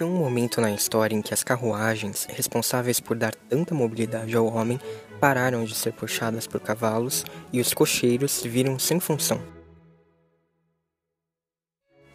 [0.00, 4.46] Existe um momento na história em que as carruagens, responsáveis por dar tanta mobilidade ao
[4.46, 4.80] homem,
[5.20, 7.22] pararam de ser puxadas por cavalos
[7.52, 9.38] e os cocheiros viram sem função.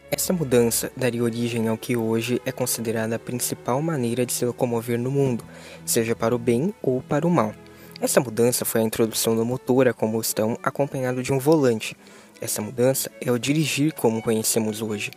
[0.09, 4.97] Essa mudança daria origem ao que hoje é considerada a principal maneira de se locomover
[4.97, 5.43] no mundo,
[5.85, 7.53] seja para o bem ou para o mal.
[8.01, 11.95] Essa mudança foi a introdução do motor a combustão acompanhado de um volante.
[12.41, 15.11] Essa mudança é o dirigir como conhecemos hoje.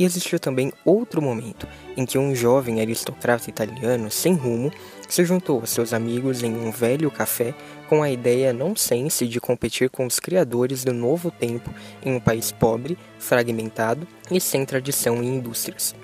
[0.00, 4.72] E existiu também outro momento em que um jovem aristocrata italiano sem rumo
[5.06, 7.54] se juntou a seus amigos em um velho café
[7.86, 11.68] com a ideia nonsense de competir com os criadores do novo tempo
[12.02, 15.94] em um país pobre, fragmentado e sem tradição em indústrias.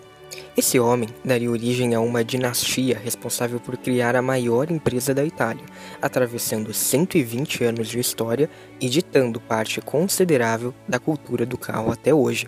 [0.54, 5.64] Esse homem daria origem a uma dinastia responsável por criar a maior empresa da Itália,
[6.02, 12.46] atravessando 120 anos de história e ditando parte considerável da cultura do carro até hoje.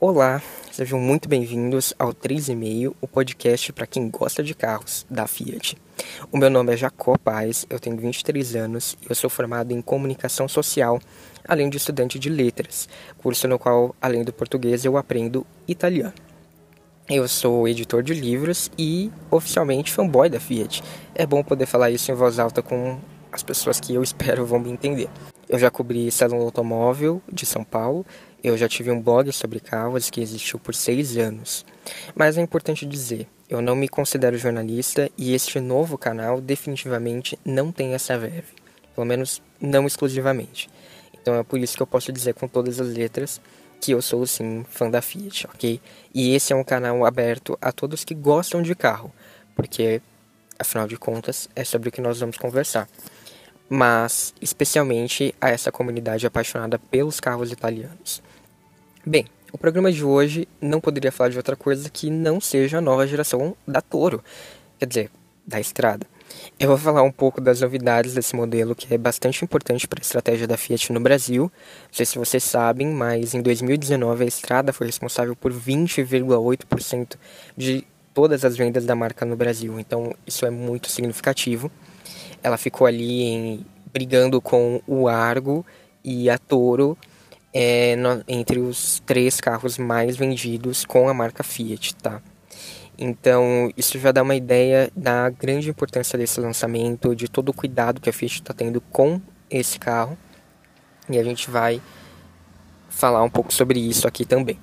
[0.00, 5.76] Olá, sejam muito bem-vindos ao 3,5, o podcast para quem gosta de carros da Fiat.
[6.30, 9.82] O meu nome é Jacó Paz, eu tenho 23 anos e eu sou formado em
[9.82, 11.00] comunicação social,
[11.44, 16.14] além de estudante de letras, curso no qual, além do português, eu aprendo italiano.
[17.10, 20.80] Eu sou editor de livros e oficialmente fanboy da Fiat.
[21.12, 23.00] É bom poder falar isso em voz alta com
[23.32, 25.10] as pessoas que eu espero vão me entender.
[25.48, 28.04] Eu já cobri salão automóvel de São Paulo,
[28.44, 31.64] eu já tive um blog sobre carros que existiu por seis anos.
[32.14, 37.72] Mas é importante dizer, eu não me considero jornalista e este novo canal definitivamente não
[37.72, 38.52] tem essa verve.
[38.94, 40.68] Pelo menos não exclusivamente.
[41.14, 43.40] Então é por isso que eu posso dizer com todas as letras
[43.80, 45.80] que eu sou sim fã da Fiat, ok?
[46.14, 49.12] E esse é um canal aberto a todos que gostam de carro,
[49.54, 50.02] porque
[50.58, 52.88] afinal de contas é sobre o que nós vamos conversar
[53.68, 58.22] mas especialmente a essa comunidade apaixonada pelos carros italianos.
[59.04, 62.80] Bem, o programa de hoje não poderia falar de outra coisa que não seja a
[62.80, 64.22] nova geração da Toro,
[64.78, 65.10] quer dizer,
[65.46, 66.06] da estrada.
[66.58, 70.02] Eu vou falar um pouco das novidades desse modelo que é bastante importante para a
[70.02, 71.44] estratégia da Fiat no Brasil.
[71.44, 77.16] Não sei se vocês sabem, mas em 2019 a estrada foi responsável por 20,8%
[77.56, 79.78] de todas as vendas da marca no Brasil.
[79.80, 81.70] Então isso é muito significativo.
[82.42, 85.64] Ela ficou ali em, brigando com o Argo
[86.04, 86.96] e a Toro
[87.52, 92.20] é, no, entre os três carros mais vendidos com a marca Fiat, tá?
[92.98, 98.00] Então, isso já dá uma ideia da grande importância desse lançamento, de todo o cuidado
[98.00, 100.18] que a Fiat está tendo com esse carro.
[101.08, 101.80] E a gente vai
[102.88, 104.58] falar um pouco sobre isso aqui também.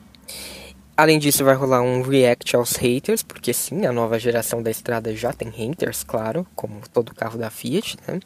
[0.98, 5.14] Além disso, vai rolar um react aos haters, porque sim, a nova geração da estrada
[5.14, 8.20] já tem haters, claro, como todo carro da Fiat, né?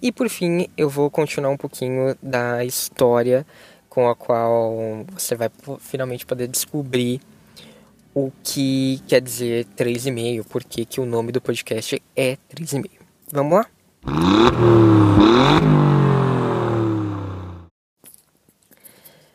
[0.00, 3.44] E por fim, eu vou continuar um pouquinho da história
[3.88, 5.50] com a qual você vai
[5.80, 7.20] finalmente poder descobrir
[8.14, 12.88] o que quer dizer 3,5, porque que o nome do podcast é 3,5.
[13.32, 13.66] Vamos lá?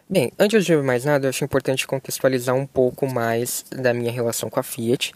[0.09, 4.49] Bem, antes de mais nada, eu acho importante contextualizar um pouco mais da minha relação
[4.49, 5.11] com a Fiat.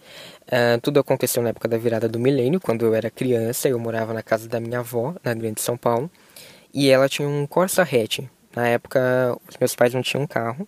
[0.48, 4.14] Uh, tudo aconteceu na época da virada do milênio, quando eu era criança, eu morava
[4.14, 6.12] na casa da minha avó, na Grande São Paulo,
[6.74, 8.20] e ela tinha um Corsa hatch.
[8.54, 9.00] Na época,
[9.50, 10.68] os meus pais não tinham carro,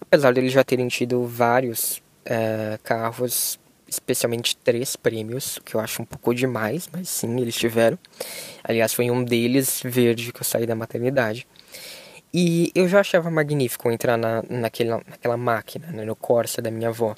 [0.00, 1.96] apesar de eles já terem tido vários
[2.26, 3.58] uh, carros,
[3.88, 7.98] especialmente três prêmios, que eu acho um pouco demais, mas sim, eles tiveram.
[8.62, 11.44] Aliás, foi um deles verde que eu saí da maternidade.
[12.32, 16.88] E eu já achava magnífico entrar na, naquela, naquela máquina, né, no Corsa da minha
[16.88, 17.14] avó.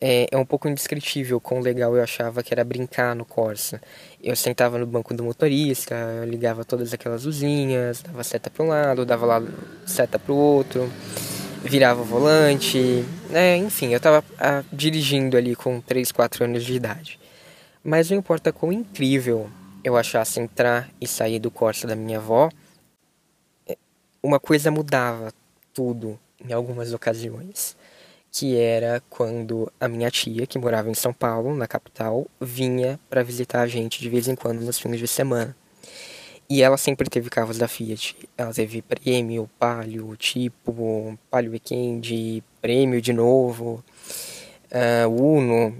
[0.00, 3.82] É, é um pouco indescritível quão legal eu achava que era brincar no Corsa.
[4.22, 5.94] Eu sentava no banco do motorista,
[6.26, 9.42] ligava todas aquelas luzinhas, dava seta para um lado, dava lá
[9.84, 10.90] seta para o outro,
[11.62, 13.58] virava o volante, né?
[13.58, 17.20] enfim, eu estava ah, dirigindo ali com 3, 4 anos de idade.
[17.84, 19.50] Mas não importa quão incrível
[19.84, 22.48] eu achasse entrar e sair do Corsa da minha avó,
[24.22, 25.32] uma coisa mudava
[25.72, 27.76] tudo em algumas ocasiões,
[28.30, 33.22] que era quando a minha tia, que morava em São Paulo, na capital, vinha para
[33.22, 35.56] visitar a gente de vez em quando nos fins de semana.
[36.48, 38.16] E ela sempre teve carros da Fiat.
[38.36, 43.84] Ela teve prêmio, palio, tipo, palio weekend, prêmio de novo,
[44.72, 45.76] uh, Uno.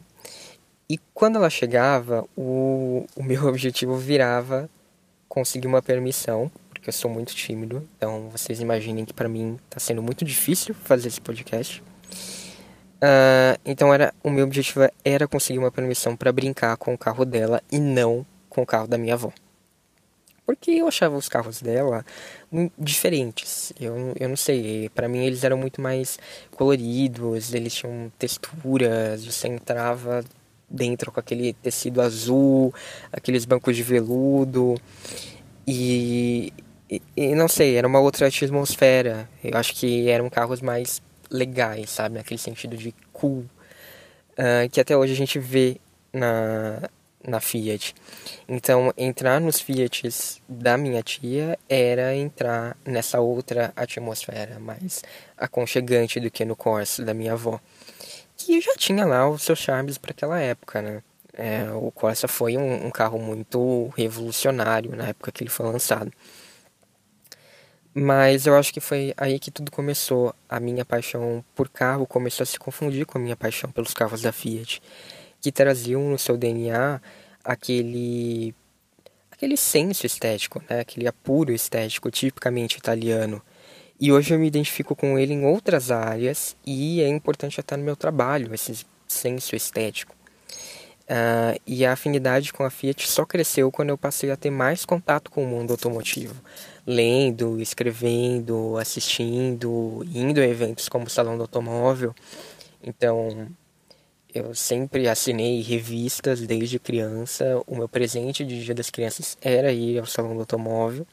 [0.88, 4.70] E quando ela chegava, o, o meu objetivo virava
[5.28, 6.50] conseguir uma permissão
[6.81, 7.87] porque eu sou muito tímido.
[7.97, 11.82] Então vocês imaginem que para mim está sendo muito difícil fazer esse podcast.
[12.97, 17.25] Uh, então era o meu objetivo era conseguir uma permissão para brincar com o carro
[17.25, 19.31] dela e não com o carro da minha avó.
[20.44, 22.05] Porque eu achava os carros dela
[22.77, 23.73] diferentes.
[23.79, 26.19] Eu, eu não sei, para mim eles eram muito mais
[26.50, 30.25] coloridos, eles tinham texturas, você entrava
[30.69, 32.75] dentro com aquele tecido azul,
[33.12, 34.75] aqueles bancos de veludo.
[35.67, 36.53] E,
[36.90, 39.28] e, e, não sei, era uma outra atmosfera.
[39.44, 41.00] Eu acho que eram carros mais
[41.31, 42.16] legais, sabe?
[42.16, 43.46] Naquele sentido de cool.
[44.32, 45.76] Uh, que até hoje a gente vê
[46.12, 46.90] na,
[47.25, 47.94] na Fiat.
[48.48, 55.02] Então, entrar nos Fiats da minha tia era entrar nessa outra atmosfera mais
[55.37, 57.60] aconchegante do que no Corsa da minha avó.
[58.37, 61.02] Que já tinha lá os seus charmes para aquela época, né?
[61.34, 66.10] É, o Corsa foi um, um carro muito revolucionário na época que ele foi lançado.
[67.92, 70.34] Mas eu acho que foi aí que tudo começou.
[70.48, 74.22] A minha paixão por carro começou a se confundir com a minha paixão pelos carros
[74.22, 74.81] da Fiat,
[75.40, 77.00] que traziam no seu DNA
[77.44, 78.54] aquele
[79.31, 80.81] aquele senso estético, né?
[80.81, 83.42] aquele apuro estético tipicamente italiano.
[83.98, 87.84] E hoje eu me identifico com ele em outras áreas e é importante até no
[87.84, 90.14] meu trabalho esse senso estético.
[91.10, 94.84] Uh, e a afinidade com a Fiat só cresceu quando eu passei a ter mais
[94.84, 96.40] contato com o mundo automotivo,
[96.87, 102.15] lendo, escrevendo, assistindo, indo a eventos como o Salão do Automóvel.
[102.82, 103.49] Então,
[104.35, 107.62] eu sempre assinei revistas desde criança.
[107.67, 111.06] O meu presente de Dia das Crianças era ir ao Salão do Automóvel.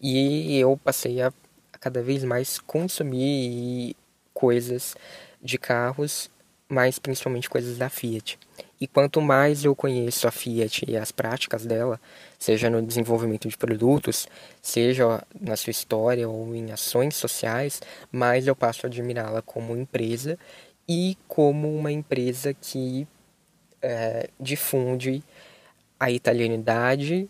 [0.00, 1.32] E eu passei a,
[1.72, 3.96] a cada vez mais consumir
[4.32, 4.94] coisas
[5.42, 6.30] de carros
[6.68, 8.38] mas principalmente coisas da Fiat.
[8.80, 12.00] E quanto mais eu conheço a Fiat e as práticas dela,
[12.38, 14.28] seja no desenvolvimento de produtos,
[14.62, 17.82] seja na sua história ou em ações sociais,
[18.12, 20.38] mais eu passo a admirá-la como empresa
[20.88, 23.06] e como uma empresa que
[23.82, 25.24] é, difunde
[25.98, 27.28] a italianidade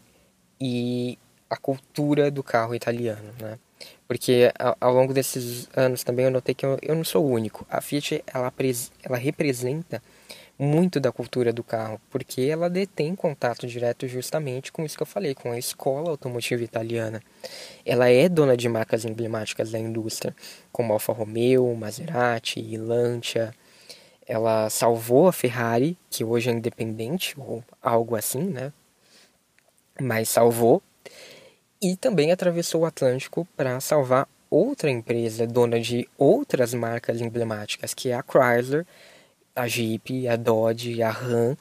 [0.60, 1.18] e
[1.48, 3.58] a cultura do carro italiano, né?
[4.06, 7.66] Porque ao, longo desses anos também eu notei que eu, eu não sou o único.
[7.70, 8.52] A Fiat, ela,
[9.02, 10.02] ela representa
[10.58, 15.06] muito da cultura do carro, porque ela detém contato direto justamente com isso que eu
[15.06, 17.22] falei, com a escola automotiva italiana.
[17.86, 20.34] Ela é dona de marcas emblemáticas da indústria,
[20.72, 23.54] como Alfa Romeo, Maserati, Lancia.
[24.26, 28.72] Ela salvou a Ferrari, que hoje é independente, ou algo assim, né?
[30.00, 30.82] Mas salvou
[31.80, 38.10] e também atravessou o Atlântico para salvar outra empresa dona de outras marcas emblemáticas, que
[38.10, 38.86] é a Chrysler,
[39.58, 41.56] a Jeep, a Dodge, a Ram.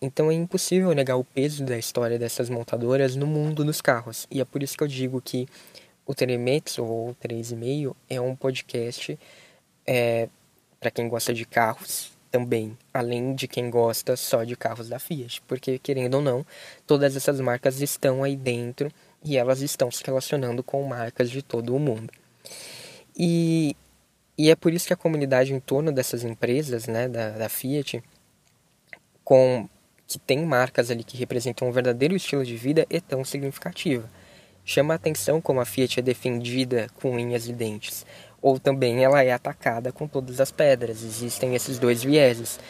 [0.00, 4.26] Então é impossível negar o peso da história dessas montadoras no mundo dos carros.
[4.30, 5.48] E é por isso que eu digo que
[6.06, 9.18] o Telemetro ou 3,5 é um podcast
[9.86, 10.28] é,
[10.78, 15.42] para quem gosta de carros também, além de quem gosta só de carros da Fiat.
[15.48, 16.46] Porque, querendo ou não,
[16.86, 18.92] todas essas marcas estão aí dentro
[19.24, 22.12] e elas estão se relacionando com marcas de todo o mundo.
[23.16, 23.74] E,
[24.38, 28.00] e é por isso que a comunidade em torno dessas empresas, né, da, da Fiat,
[29.24, 29.68] com
[30.06, 34.08] que tem marcas ali que representam um verdadeiro estilo de vida, é tão significativa.
[34.64, 38.06] Chama a atenção como a Fiat é defendida com unhas e dentes,
[38.40, 41.02] ou também ela é atacada com todas as pedras.
[41.02, 42.60] Existem esses dois vieses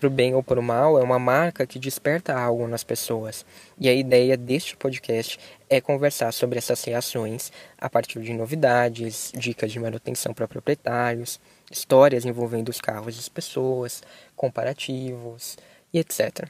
[0.00, 3.44] pro bem ou pro mal, é uma marca que desperta algo nas pessoas.
[3.78, 9.72] E a ideia deste podcast é conversar sobre essas reações a partir de novidades, dicas
[9.72, 14.02] de manutenção para proprietários, histórias envolvendo os carros e as pessoas,
[14.36, 15.56] comparativos
[15.92, 16.48] e etc.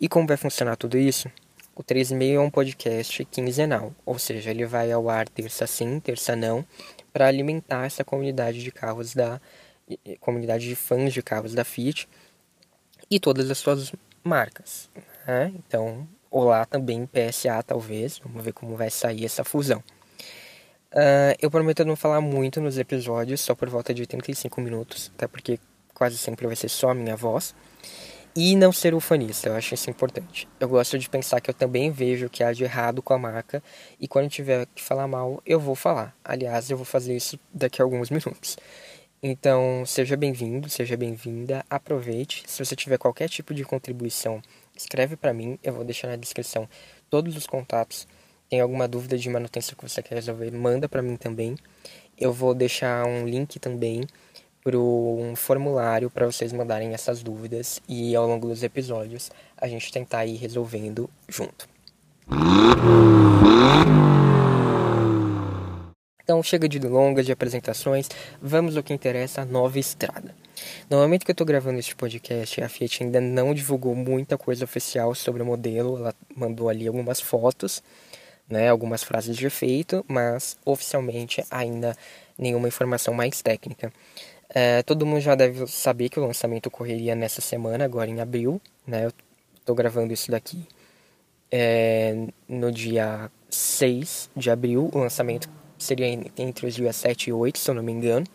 [0.00, 1.30] E como vai funcionar tudo isso?
[1.74, 6.36] O 3,5 é um podcast quinzenal, ou seja, ele vai ao ar terça sim, terça
[6.36, 6.64] não,
[7.12, 9.40] para alimentar essa comunidade de carros da
[10.20, 12.08] comunidade de fãs de carros da Fiat
[13.10, 14.88] e todas as suas marcas.
[15.26, 15.52] Né?
[15.56, 19.82] Então, olá também PSA talvez, vamos ver como vai sair essa fusão.
[20.92, 25.28] Uh, eu prometo não falar muito nos episódios, só por volta de 35 minutos, até
[25.28, 25.58] porque
[25.94, 27.54] quase sempre vai ser só a minha voz.
[28.34, 30.48] E não ser ufanista, eu acho isso importante.
[30.60, 33.18] Eu gosto de pensar que eu também vejo o que há de errado com a
[33.18, 33.60] marca
[33.98, 36.14] e quando tiver que falar mal, eu vou falar.
[36.24, 38.56] Aliás, eu vou fazer isso daqui a alguns minutos.
[39.22, 42.42] Então, seja bem-vindo, seja bem-vinda, aproveite.
[42.46, 44.40] Se você tiver qualquer tipo de contribuição,
[44.74, 46.66] escreve para mim, eu vou deixar na descrição
[47.10, 48.08] todos os contatos.
[48.48, 51.54] Tem alguma dúvida de manutenção que você quer resolver, manda para mim também.
[52.18, 54.06] Eu vou deixar um link também
[54.64, 59.92] para um formulário para vocês mandarem essas dúvidas e ao longo dos episódios a gente
[59.92, 61.68] tentar ir resolvendo junto.
[66.30, 68.08] Então chega de longas, de apresentações,
[68.40, 70.32] vamos ao que interessa, a nova estrada.
[70.88, 74.64] No momento que eu estou gravando este podcast, a Fiat ainda não divulgou muita coisa
[74.64, 77.82] oficial sobre o modelo, ela mandou ali algumas fotos,
[78.48, 81.96] né, algumas frases de efeito, mas oficialmente ainda
[82.38, 83.92] nenhuma informação mais técnica.
[84.48, 88.60] É, todo mundo já deve saber que o lançamento ocorreria nessa semana, agora em abril,
[88.86, 89.12] né, eu
[89.58, 90.64] estou gravando isso daqui
[91.50, 92.14] é,
[92.48, 95.48] no dia 6 de abril, o lançamento
[95.84, 96.06] seria
[96.36, 98.26] entre os dias 7 e 8, se eu não me engano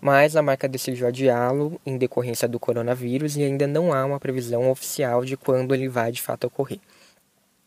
[0.00, 4.70] mas a marca decidiu adiá-lo em decorrência do coronavírus e ainda não há uma previsão
[4.70, 6.78] oficial de quando ele vai de fato ocorrer.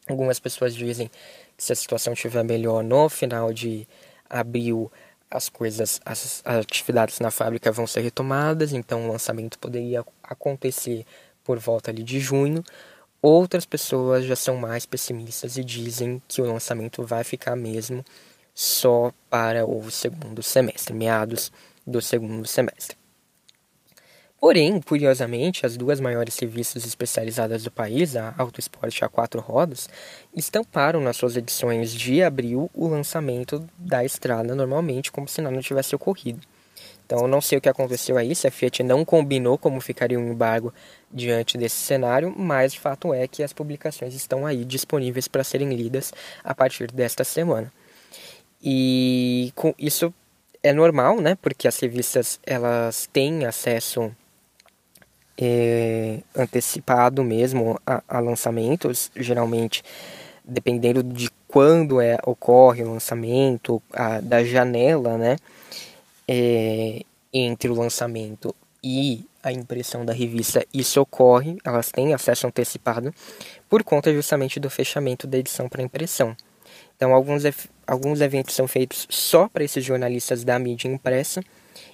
[0.08, 1.10] Algumas pessoas dizem
[1.58, 3.88] que se a situação estiver melhor no final de
[4.30, 4.92] abril,
[5.30, 11.06] as coisas, as atividades na fábrica vão ser retomadas, então o lançamento poderia acontecer
[11.44, 12.64] por volta ali de junho.
[13.22, 18.04] Outras pessoas já são mais pessimistas e dizem que o lançamento vai ficar mesmo
[18.60, 21.50] só para o segundo semestre, meados
[21.88, 22.98] do segundo semestre.
[24.38, 29.40] Porém, curiosamente, as duas maiores revistas especializadas do país, a Auto Esporte e a Quatro
[29.40, 29.88] Rodas,
[30.36, 35.96] estamparam nas suas edições de abril o lançamento da estrada normalmente, como se nada tivesse
[35.96, 36.42] ocorrido.
[37.06, 40.22] Então, não sei o que aconteceu aí, se a Fiat não combinou como ficaria o
[40.22, 40.74] um embargo
[41.10, 45.74] diante desse cenário, mas o fato é que as publicações estão aí disponíveis para serem
[45.74, 46.12] lidas
[46.44, 47.72] a partir desta semana.
[48.62, 50.14] E com isso
[50.62, 51.36] é normal, né?
[51.42, 54.12] Porque as revistas elas têm acesso
[55.38, 59.82] é, antecipado mesmo a, a, lançamentos, geralmente
[60.44, 65.38] dependendo de quando é ocorre o lançamento, a, da janela, né?
[66.28, 67.02] É,
[67.34, 73.14] entre o lançamento e a impressão da revista, isso ocorre, elas têm acesso antecipado
[73.70, 76.36] por conta justamente do fechamento da edição para impressão.
[77.00, 77.44] Então, alguns,
[77.88, 81.42] alguns eventos são feitos só para esses jornalistas da mídia impressa,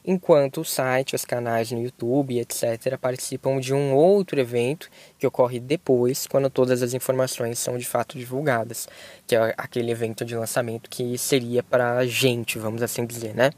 [0.04, 5.60] enquanto o site, os canais no YouTube, etc., participam de um outro evento que ocorre
[5.60, 8.88] depois, quando todas as informações são de fato divulgadas,
[9.28, 13.52] que é aquele evento de lançamento que seria para a gente, vamos assim dizer, né?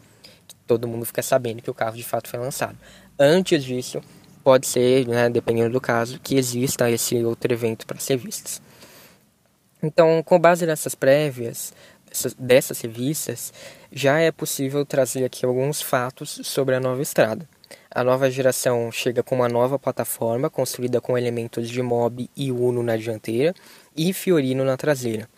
[0.68, 2.78] todo mundo fica sabendo que o carro de fato foi lançado.
[3.18, 4.02] Antes disso,
[4.44, 8.62] pode ser, né, dependendo do caso, que exista esse outro evento para ser visto.
[9.82, 11.74] Então, com base nessas prévias
[12.38, 13.54] dessas, revistas,
[13.92, 17.48] já é possível trazer aqui alguns fatos sobre a nova estrada.
[17.92, 22.82] A nova geração chega com uma nova plataforma construída com elementos de Mob e Uno
[22.82, 23.54] na dianteira
[23.96, 25.30] e Fiorino na traseira.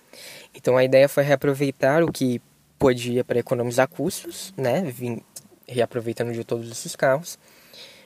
[0.53, 2.41] Então a ideia foi reaproveitar o que
[2.77, 5.21] podia para economizar custos, né, Vim,
[5.67, 7.37] reaproveitando de todos esses carros,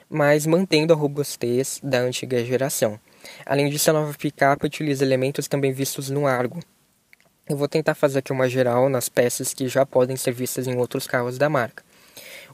[0.09, 2.99] mas mantendo a robustez da antiga geração.
[3.45, 6.59] Além disso, a nova picape utiliza elementos também vistos no Argo.
[7.47, 10.77] Eu vou tentar fazer aqui uma geral nas peças que já podem ser vistas em
[10.77, 11.83] outros carros da marca.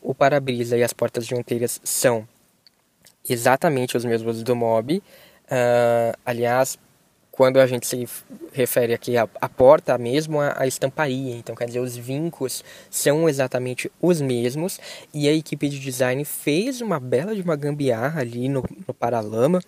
[0.02, 2.28] O para-brisa e as portas dianteiras são
[3.30, 4.98] exatamente os mesmos do Mob.
[4.98, 6.78] Uh, aliás,
[7.32, 8.08] quando a gente se
[8.52, 11.36] refere aqui à, à porta, mesmo a, a, estamparia.
[11.36, 14.80] Então, quer dizer, os vincos são exatamente os mesmos.
[15.14, 19.62] E a equipe de design fez uma bela de uma gambiarra ali no, no paralama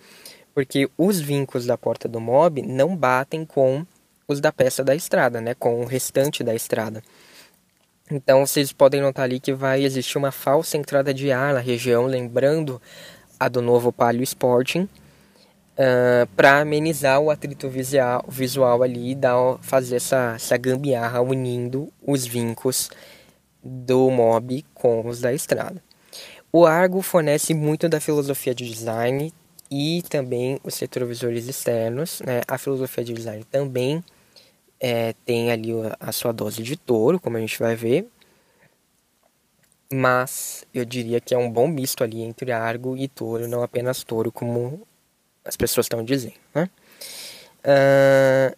[0.54, 3.86] porque os vincos da porta do mob não batem com
[4.28, 7.02] os da peça da estrada, né, com o restante da estrada.
[8.10, 12.04] Então vocês podem notar ali que vai existir uma falsa entrada de ar na região,
[12.04, 12.80] lembrando
[13.38, 19.58] a do novo Palio Sporting, uh, para amenizar o atrito visual, visual ali e dar,
[19.60, 22.90] fazer essa, essa gambiarra unindo os vincos
[23.62, 25.82] do mob com os da estrada.
[26.52, 29.32] O Argo fornece muito da filosofia de design,
[29.72, 32.20] e também os retrovisores externos.
[32.20, 32.42] Né?
[32.46, 34.04] A filosofia de design também
[34.78, 38.06] é, tem ali a sua dose de touro, como a gente vai ver.
[39.90, 44.04] Mas eu diria que é um bom misto ali entre argo e touro, não apenas
[44.04, 44.86] touro, como
[45.42, 46.34] as pessoas estão dizendo.
[46.54, 46.68] Né?
[47.64, 48.54] Uh,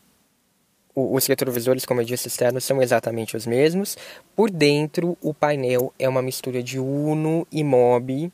[1.17, 3.97] os retrovisores, como eu disse, externos são exatamente os mesmos.
[4.35, 8.33] Por dentro, o painel é uma mistura de Uno e Mob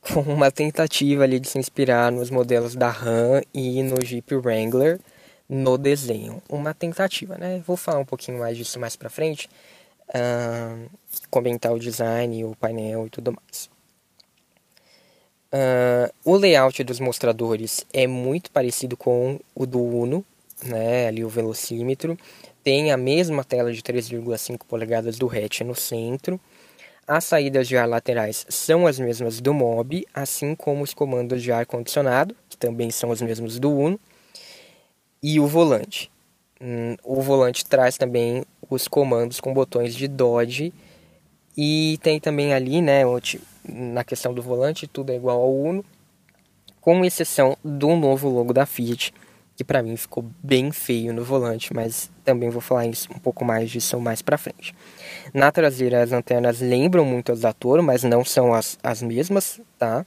[0.12, 4.98] com uma tentativa ali de se inspirar nos modelos da Ram e no Jeep Wrangler
[5.48, 6.42] no desenho.
[6.48, 7.62] Uma tentativa, né?
[7.66, 9.48] Vou falar um pouquinho mais disso mais pra frente,
[10.08, 10.90] uh,
[11.28, 13.68] comentar o design, o painel e tudo mais.
[15.52, 20.24] Uh, o layout dos mostradores é muito parecido com o do Uno,
[20.62, 21.08] né?
[21.08, 22.16] Ali o velocímetro.
[22.62, 26.40] Tem a mesma tela de 3,5 polegadas do hatch no centro
[27.10, 31.50] as saídas de ar laterais são as mesmas do Mob, assim como os comandos de
[31.50, 33.98] ar condicionado, que também são os mesmos do Uno,
[35.20, 36.08] e o volante.
[36.60, 40.72] Hum, o volante traz também os comandos com botões de Dodge
[41.56, 43.02] e tem também ali, né,
[43.64, 45.84] na questão do volante, tudo é igual ao Uno,
[46.80, 49.12] com exceção do novo logo da Fiat,
[49.60, 53.44] que para mim ficou bem feio no volante, mas também vou falar isso, um pouco
[53.44, 54.74] mais disso mais para frente.
[55.34, 59.60] Na traseira as antenas lembram muito as da Toro, mas não são as, as mesmas,
[59.78, 60.02] tá?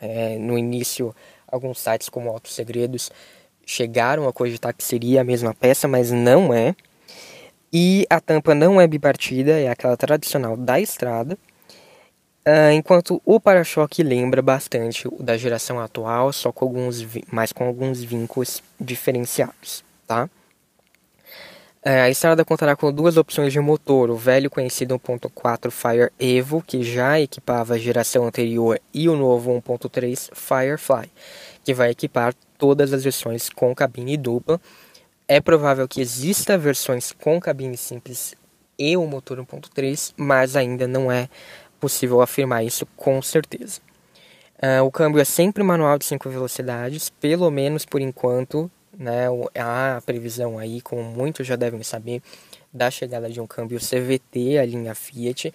[0.00, 1.12] É, no início,
[1.48, 3.10] alguns sites como Auto Segredos
[3.66, 6.72] chegaram a cogitar que seria a mesma peça, mas não é.
[7.72, 11.36] E a tampa não é bipartida, é aquela tradicional da estrada.
[12.44, 17.64] Uh, enquanto o para-choque lembra bastante o da geração atual, só com alguns, mas com
[17.64, 20.28] alguns vincos diferenciados, tá?
[21.84, 26.60] Uh, a estrada contará com duas opções de motor, o velho conhecido 1.4 Fire Evo,
[26.66, 31.10] que já equipava a geração anterior, e o novo 1.3 Firefly,
[31.64, 34.60] que vai equipar todas as versões com cabine dupla.
[35.28, 38.34] É provável que exista versões com cabine simples
[38.78, 41.28] e o motor 1.3, mas ainda não é
[41.82, 43.80] possível afirmar isso com certeza.
[44.56, 48.70] Uh, o câmbio é sempre manual de 5 velocidades, pelo menos por enquanto.
[48.96, 49.24] Né,
[49.58, 52.22] a previsão aí, como muitos já devem saber,
[52.72, 55.52] da chegada de um câmbio CVT, a linha Fiat,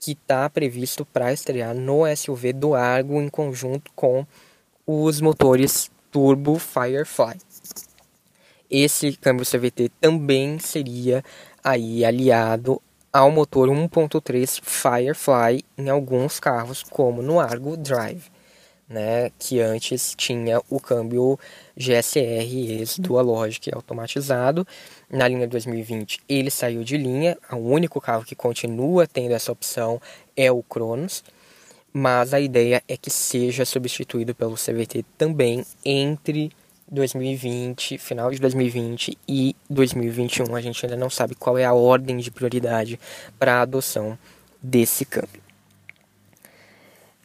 [0.00, 4.26] que está previsto para estrear no SUV do Argo em conjunto com
[4.86, 7.38] os motores Turbo Firefly.
[8.70, 11.22] Esse câmbio CVT também seria
[11.62, 12.80] aí aliado
[13.12, 18.30] ao motor 1.3 Firefly em alguns carros, como no Argo Drive,
[18.88, 21.38] né, que antes tinha o câmbio
[21.76, 24.66] GSR esse Dualogic automatizado.
[25.10, 30.00] Na linha 2020 ele saiu de linha, o único carro que continua tendo essa opção
[30.34, 31.22] é o Cronos,
[31.92, 36.50] mas a ideia é que seja substituído pelo CVT também entre
[36.92, 40.54] 2020, final de 2020 e 2021.
[40.54, 43.00] A gente ainda não sabe qual é a ordem de prioridade
[43.38, 44.18] para a adoção
[44.62, 45.42] desse câmbio.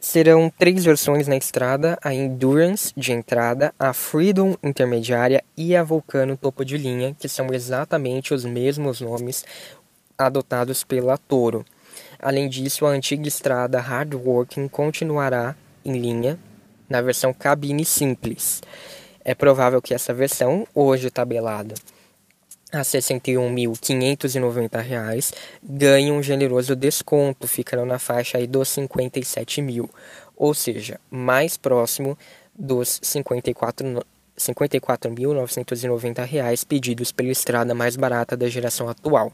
[0.00, 6.36] Serão três versões na estrada: a Endurance de entrada, a Freedom intermediária e a Vulcano
[6.36, 9.44] topo de linha, que são exatamente os mesmos nomes
[10.16, 11.64] adotados pela Toro.
[12.18, 15.54] Além disso, a antiga estrada Hardworking continuará
[15.84, 16.38] em linha
[16.88, 18.62] na versão cabine simples.
[19.28, 21.74] É provável que essa versão, hoje tabelada
[22.72, 29.90] a R$ 61.590, ganhe um generoso desconto, ficando na faixa aí dos 57 mil,
[30.34, 32.16] ou seja, mais próximo
[32.58, 34.02] dos 54
[34.38, 39.30] 54.990 reais pedidos pela estrada mais barata da geração atual.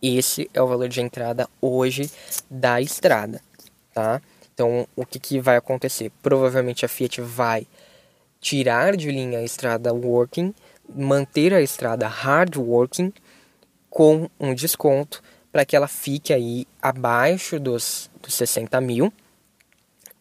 [0.00, 2.08] Esse é o valor de entrada hoje
[2.48, 3.40] da estrada,
[3.92, 4.22] tá?
[4.54, 6.12] Então, o que, que vai acontecer?
[6.22, 7.66] Provavelmente a Fiat vai
[8.40, 10.54] tirar de linha a estrada working,
[10.94, 13.12] manter a estrada hard working
[13.90, 19.12] com um desconto para que ela fique aí abaixo dos, dos 60 mil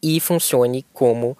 [0.01, 1.37] e funcione como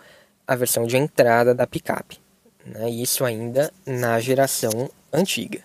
[0.47, 2.19] a versão de entrada da picape.
[2.65, 2.89] Né?
[2.89, 5.61] Isso ainda na geração antiga.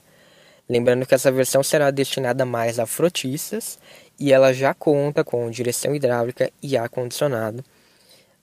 [0.69, 3.79] Lembrando que essa versão será destinada mais a frotistas
[4.19, 7.65] e ela já conta com direção hidráulica e ar-condicionado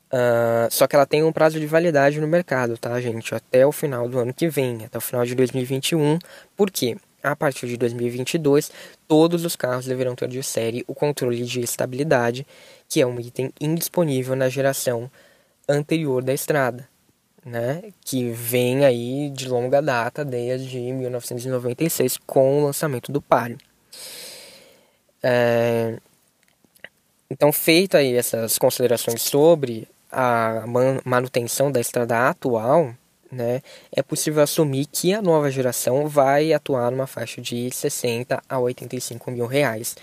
[0.08, 3.36] Uh, só que ela tem um prazo de validade no mercado, tá, gente?
[3.36, 6.18] Até o final do ano que vem, até o final de 2021.
[6.56, 6.98] Por quê?
[7.22, 8.72] A partir de 2022,
[9.08, 12.48] todos os carros deverão ter de série o controle de estabilidade,
[12.88, 15.12] que é um item indisponível na geração
[15.68, 16.88] anterior da estrada,
[17.46, 17.84] né?
[18.06, 23.58] Que vem aí de longa data, desde 1996, com o lançamento do Palio.
[25.22, 25.98] É...
[27.30, 30.64] Então, feita aí essas considerações sobre a
[31.06, 32.94] manutenção da estrada atual,
[33.32, 38.60] né, é possível assumir que a nova geração vai atuar numa faixa de 60 a
[38.60, 39.96] 85 mil reais,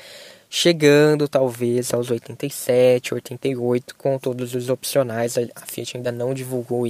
[0.50, 5.36] chegando talvez aos 87, 88 com todos os opcionais.
[5.38, 6.84] A Fiat ainda não divulgou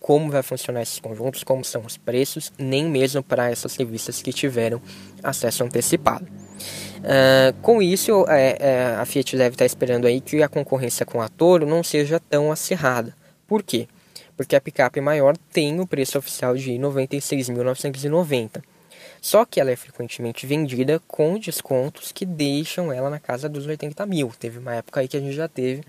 [0.00, 4.32] como vai funcionar esses conjuntos, como são os preços, nem mesmo para essas revistas que
[4.32, 4.80] tiveram
[5.22, 6.26] acesso antecipado.
[6.98, 11.20] Uh, com isso, é, é, a Fiat deve estar esperando aí que a concorrência com
[11.20, 13.14] a Toro não seja tão acirrada.
[13.46, 13.88] Por quê?
[14.36, 18.62] Porque a picape maior tem o preço oficial de R$ 96.990.
[19.20, 24.04] Só que ela é frequentemente vendida com descontos que deixam ela na casa dos 80
[24.06, 24.32] mil.
[24.38, 25.82] Teve uma época aí que a gente já teve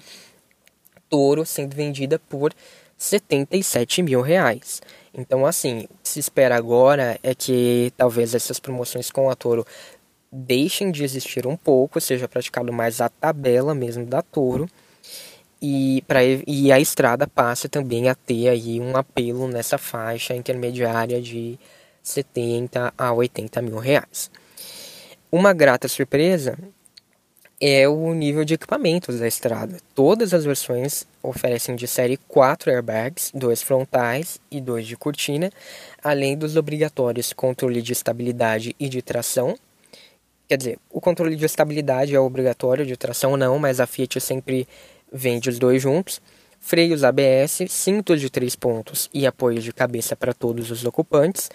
[1.09, 2.53] Toro sendo vendida por
[2.97, 4.81] 77 mil reais.
[5.13, 9.65] Então, assim, o que se espera agora é que talvez essas promoções com a Toro
[10.31, 14.67] deixem de existir um pouco, seja praticado mais a tabela mesmo da Toro
[15.61, 21.21] e, pra, e a estrada passe também a ter aí um apelo nessa faixa intermediária
[21.21, 21.57] de
[22.03, 24.29] 70 a 80 mil reais.
[25.31, 26.57] Uma grata surpresa
[27.59, 29.77] é o nível de equipamentos da estrada.
[29.95, 35.51] Todas as versões oferecem de série 4 airbags, dois frontais e dois de cortina,
[36.03, 39.57] além dos obrigatórios controle de estabilidade e de tração.
[40.47, 44.67] Quer dizer, o controle de estabilidade é obrigatório, de tração não, mas a Fiat sempre
[45.11, 46.21] vende os dois juntos.
[46.59, 51.49] Freios ABS, cintos de três pontos e apoio de cabeça para todos os ocupantes.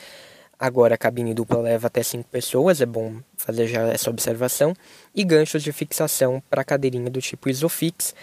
[0.58, 4.74] Agora a cabine dupla leva até 5 pessoas, é bom fazer já essa observação.
[5.14, 8.14] E ganchos de fixação para cadeirinha do tipo Isofix,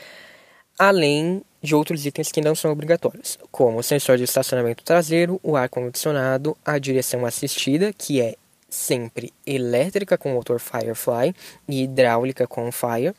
[0.78, 5.58] além de outros itens que não são obrigatórios, como o sensor de estacionamento traseiro, o
[5.58, 8.36] ar-condicionado, a direção assistida, que é
[8.70, 11.34] sempre elétrica com motor Firefly
[11.68, 13.14] e hidráulica com Fire,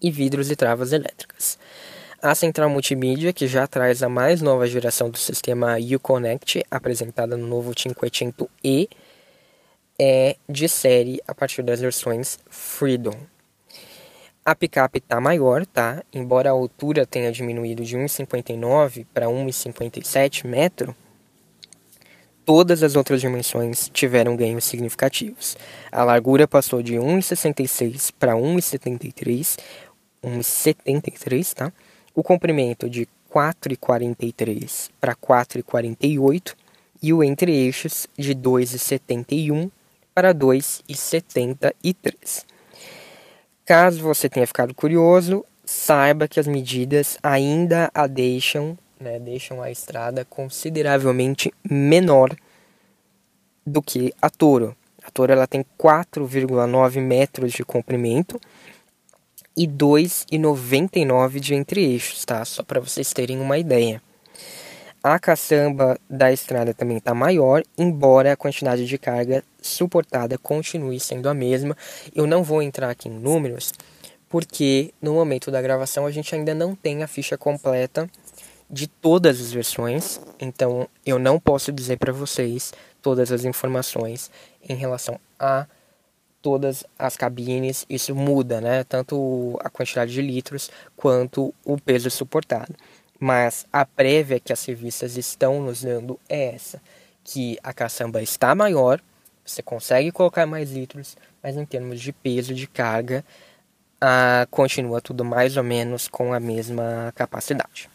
[0.00, 1.58] e vidros e travas elétricas
[2.22, 7.48] a central multimídia, que já traz a mais nova geração do sistema Uconnect, apresentada no
[7.48, 8.88] novo 500e,
[9.98, 13.16] é de série a partir das versões Freedom.
[14.44, 16.04] A picape está maior, tá?
[16.12, 20.94] Embora a altura tenha diminuído de 1,59 para 1,57 metro,
[22.44, 25.56] todas as outras dimensões tiveram ganhos significativos.
[25.90, 29.58] A largura passou de 1,66 para 1,73,
[30.24, 31.72] 1,73, tá?
[32.14, 36.54] o comprimento de 4,43 para 4,48
[37.02, 39.70] e o entre-eixos de 2,71
[40.14, 42.44] para 2,73.
[43.64, 49.70] Caso você tenha ficado curioso, saiba que as medidas ainda a deixam, né, deixam a
[49.70, 52.34] estrada consideravelmente menor
[53.66, 54.76] do que a Toro.
[55.04, 58.40] A Toro ela tem 4,9 metros de comprimento
[59.56, 62.44] e 2,99 de entre-eixos, tá?
[62.44, 64.00] Só para vocês terem uma ideia.
[65.02, 71.28] A caçamba da estrada também está maior, embora a quantidade de carga suportada continue sendo
[71.28, 71.76] a mesma.
[72.14, 73.72] Eu não vou entrar aqui em números,
[74.28, 78.08] porque no momento da gravação a gente ainda não tem a ficha completa
[78.72, 84.30] de todas as versões, então eu não posso dizer para vocês todas as informações
[84.66, 85.66] em relação a
[86.40, 88.82] todas as cabines, isso muda, né?
[88.84, 92.74] Tanto a quantidade de litros quanto o peso suportado.
[93.20, 96.80] Mas a prévia que as revistas estão nos dando é essa,
[97.22, 99.00] que a caçamba está maior,
[99.44, 103.24] você consegue colocar mais litros, mas em termos de peso de carga,
[104.00, 107.88] ah, continua tudo mais ou menos com a mesma capacidade?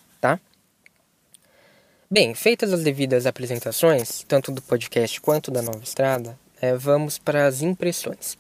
[2.10, 7.46] Bem, feitas as devidas apresentações, tanto do podcast quanto da nova estrada, é, vamos para
[7.46, 8.38] as impressões.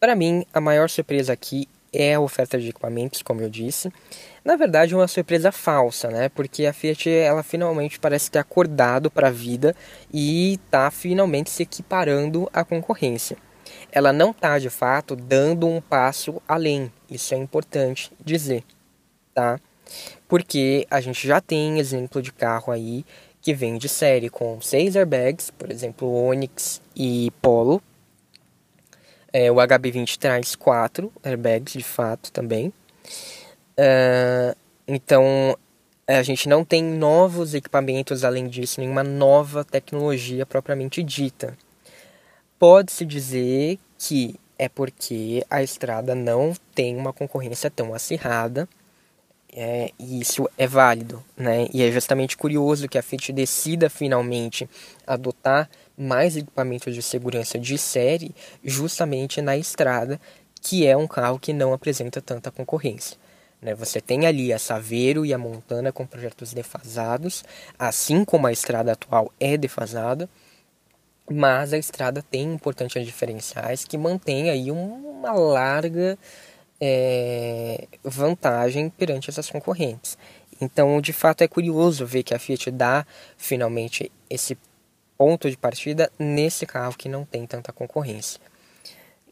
[0.00, 3.92] Para mim, a maior surpresa aqui é a oferta de equipamentos, como eu disse.
[4.44, 6.28] Na verdade, é uma surpresa falsa, né?
[6.28, 9.72] Porque a Fiat ela finalmente parece ter acordado para a vida
[10.12, 13.36] e está finalmente se equiparando à concorrência.
[13.92, 16.92] Ela não está de fato dando um passo além.
[17.08, 18.64] Isso é importante dizer,
[19.34, 19.60] tá?
[20.28, 23.04] Porque a gente já tem exemplo de carro aí
[23.40, 27.82] que vem de série com seis airbags, por exemplo, Onix e Polo.
[29.32, 32.72] É, o HB20 traz quatro airbags, de fato, também.
[33.78, 34.54] Uh,
[34.86, 35.56] então,
[36.06, 41.56] a gente não tem novos equipamentos além disso, nenhuma nova tecnologia propriamente dita.
[42.58, 48.68] Pode-se dizer que é porque a estrada não tem uma concorrência tão acirrada
[49.54, 51.68] é, e isso é válido, né?
[51.74, 54.68] E é justamente curioso que a Fiat decida finalmente
[55.06, 58.34] adotar mais equipamentos de segurança de série
[58.64, 60.18] justamente na estrada,
[60.60, 63.18] que é um carro que não apresenta tanta concorrência.
[63.60, 63.74] Né?
[63.74, 67.44] Você tem ali a Saveiro e a Montana com projetos defasados,
[67.78, 70.30] assim como a estrada atual é defasada,
[71.30, 76.18] mas a estrada tem importantes diferenciais que mantém aí uma larga
[76.84, 80.18] é, vantagem perante essas concorrentes.
[80.60, 84.58] Então, de fato, é curioso ver que a Fiat dá finalmente esse
[85.16, 88.40] ponto de partida nesse carro que não tem tanta concorrência.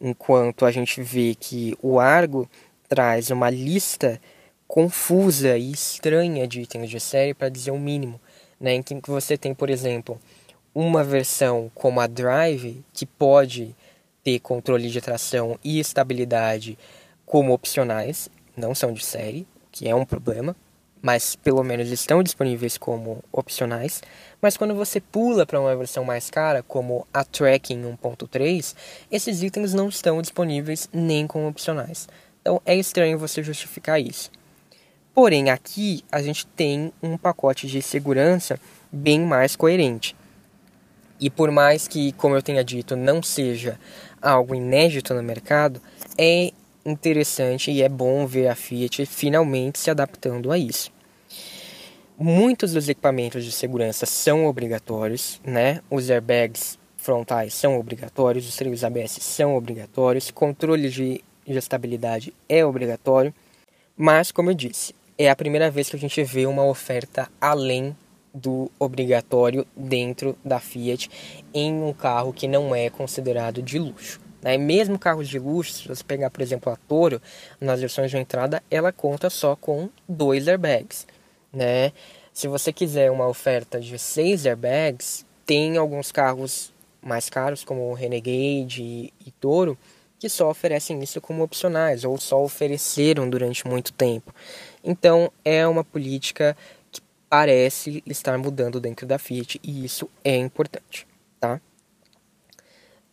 [0.01, 2.49] Enquanto a gente vê que o Argo
[2.89, 4.21] traz uma lista
[4.69, 8.21] confusa e estranha de itens de série, para dizer o mínimo,
[8.61, 8.75] né?
[8.75, 10.21] em que você tem, por exemplo,
[10.73, 13.75] uma versão como a Drive, que pode
[14.23, 16.79] ter controle de tração e estabilidade
[17.31, 20.57] como opcionais, não são de série, que é um problema,
[21.01, 24.03] mas pelo menos estão disponíveis como opcionais.
[24.43, 28.75] Mas quando você pula para uma versão mais cara, como a Tracking 1.3,
[29.13, 32.09] esses itens não estão disponíveis nem como opcionais.
[32.41, 34.29] Então é estranho você justificar isso.
[35.15, 38.59] Porém, aqui a gente tem um pacote de segurança
[38.91, 40.17] bem mais coerente.
[41.21, 43.79] E por mais que, como eu tenha dito, não seja
[44.21, 45.81] algo inédito no mercado,
[46.19, 46.51] é
[46.91, 50.93] interessante e é bom ver a Fiat finalmente se adaptando a isso.
[52.19, 55.81] Muitos dos equipamentos de segurança são obrigatórios, né?
[55.89, 62.65] Os airbags frontais são obrigatórios, os freios ABS são obrigatórios, controle de, de estabilidade é
[62.65, 63.33] obrigatório,
[63.97, 67.97] mas como eu disse, é a primeira vez que a gente vê uma oferta além
[68.33, 71.11] do obrigatório dentro da Fiat
[71.53, 74.21] em um carro que não é considerado de luxo.
[74.43, 74.57] Né?
[74.57, 77.21] Mesmo carros de luxo, se você pegar, por exemplo, a Toro,
[77.61, 81.07] nas versões de entrada, ela conta só com dois airbags.
[81.53, 81.93] Né?
[82.33, 86.73] Se você quiser uma oferta de seis airbags, tem alguns carros
[87.03, 89.77] mais caros, como o Renegade e, e Toro,
[90.19, 94.35] que só oferecem isso como opcionais, ou só ofereceram durante muito tempo.
[94.85, 96.57] Então, é uma política
[96.93, 101.07] que parece estar mudando dentro da Fiat, e isso é importante,
[101.41, 101.61] tá?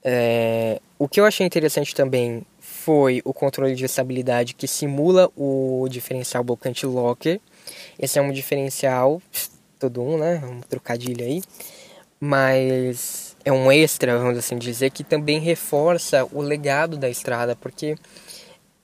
[0.04, 5.88] É, o que eu achei interessante também foi o controle de estabilidade que simula o
[5.90, 7.40] diferencial blocante locker.
[8.00, 9.22] Esse é um diferencial,
[9.78, 10.42] todo um, né?
[10.46, 11.42] Um trocadilho aí.
[12.20, 17.96] Mas é um extra, vamos assim dizer, que também reforça o legado da estrada, porque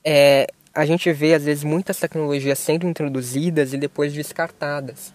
[0.04, 5.12] é, a gente vê às vezes muitas tecnologias sendo introduzidas e depois descartadas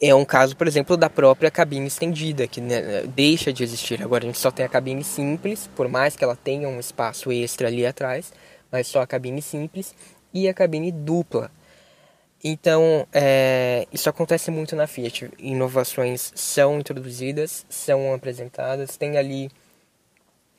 [0.00, 4.02] é um caso, por exemplo, da própria cabine estendida, que né, deixa de existir.
[4.02, 7.32] Agora a gente só tem a cabine simples, por mais que ela tenha um espaço
[7.32, 8.32] extra ali atrás,
[8.70, 9.94] mas só a cabine simples
[10.32, 11.50] e a cabine dupla.
[12.44, 15.30] Então, é, isso acontece muito na Fiat.
[15.38, 19.50] Inovações são introduzidas, são apresentadas, tem ali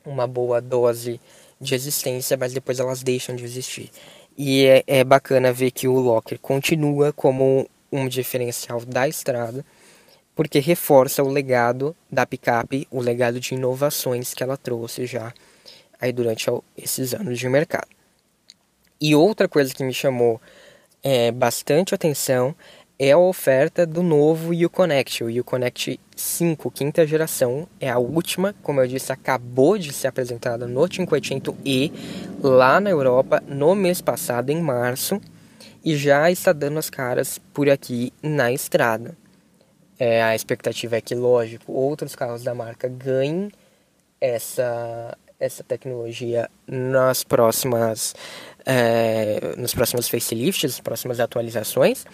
[0.04, 1.20] uma boa dose
[1.60, 3.90] de existência, mas depois elas deixam de existir.
[4.36, 9.64] E é, é bacana ver que o Locker continua como um diferencial da estrada,
[10.34, 15.32] porque reforça o legado da picape, o legado de inovações que ela trouxe já
[16.00, 16.46] aí durante
[16.76, 17.88] esses anos de mercado.
[19.00, 20.40] E outra coisa que me chamou
[21.02, 22.54] é, bastante atenção
[22.98, 28.80] é a oferta do novo Uconnect, o Uconnect 5, quinta geração, é a última, como
[28.80, 31.92] eu disse, acabou de ser apresentada no 500e
[32.42, 35.20] lá na Europa no mês passado, em março
[35.84, 39.16] e já está dando as caras por aqui na estrada.
[39.98, 43.50] É, a expectativa é que, lógico, outros carros da marca ganhem
[44.20, 48.14] essa, essa tecnologia nas próximas,
[48.64, 52.04] é, nos próximos facelifts, nas próximas atualizações.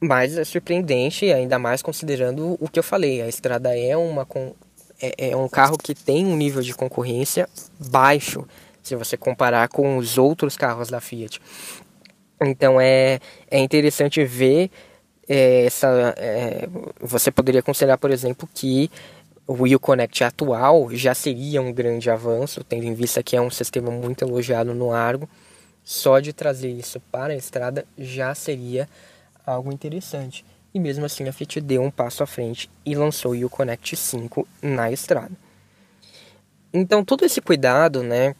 [0.00, 3.22] Mas é surpreendente, ainda mais considerando o que eu falei.
[3.22, 4.26] A estrada é, uma,
[5.00, 7.48] é, é um carro que tem um nível de concorrência
[7.80, 8.46] baixo
[8.82, 11.40] se você comparar com os outros carros da Fiat.
[12.40, 13.18] Então é,
[13.50, 14.70] é interessante ver
[15.28, 16.14] é, essa.
[16.16, 16.68] É,
[17.00, 18.90] você poderia considerar, por exemplo, que
[19.46, 23.50] o Wheel Connect atual já seria um grande avanço, tendo em vista que é um
[23.50, 25.28] sistema muito elogiado no Argo.
[25.84, 28.88] Só de trazer isso para a estrada já seria
[29.46, 30.44] algo interessante.
[30.74, 34.46] E mesmo assim a Fiat deu um passo à frente e lançou o Connect 5
[34.60, 35.30] na estrada.
[36.72, 38.34] Então todo esse cuidado, né,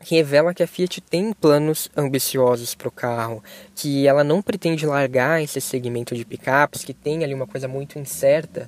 [0.00, 3.42] revela que a Fiat tem planos ambiciosos para o carro,
[3.74, 7.98] que ela não pretende largar esse segmento de picapes, que tem ali uma coisa muito
[7.98, 8.66] incerta,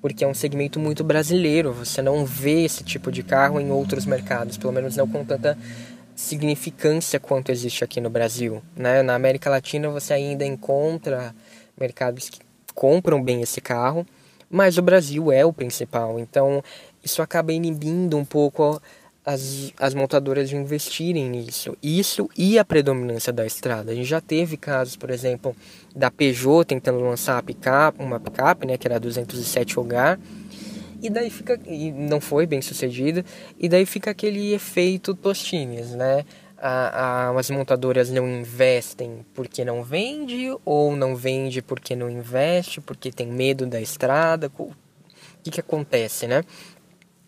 [0.00, 1.72] porque é um segmento muito brasileiro.
[1.72, 5.56] Você não vê esse tipo de carro em outros mercados, pelo menos não com tanta
[6.16, 8.62] significância quanto existe aqui no Brasil.
[8.76, 9.02] Né?
[9.02, 11.34] Na América Latina você ainda encontra
[11.78, 12.40] mercados que
[12.74, 14.06] compram bem esse carro,
[14.50, 16.18] mas o Brasil é o principal.
[16.18, 16.62] Então
[17.02, 18.80] isso acaba inibindo um pouco
[19.24, 21.76] as, as montadoras investirem nisso.
[21.82, 23.92] Isso e a predominância da estrada.
[23.92, 25.54] A gente já teve casos, por exemplo,
[25.94, 30.18] da Peugeot tentando lançar picape, uma picape, né, que era 207 Hogar,
[31.02, 33.24] e daí fica e não foi bem sucedida,
[33.58, 36.24] e daí fica aquele efeito Tostines, né?
[36.62, 42.82] A, a, as montadoras não investem porque não vende, ou não vende porque não investe,
[42.82, 44.52] porque tem medo da estrada.
[44.58, 44.70] O
[45.42, 46.44] que, que acontece, né?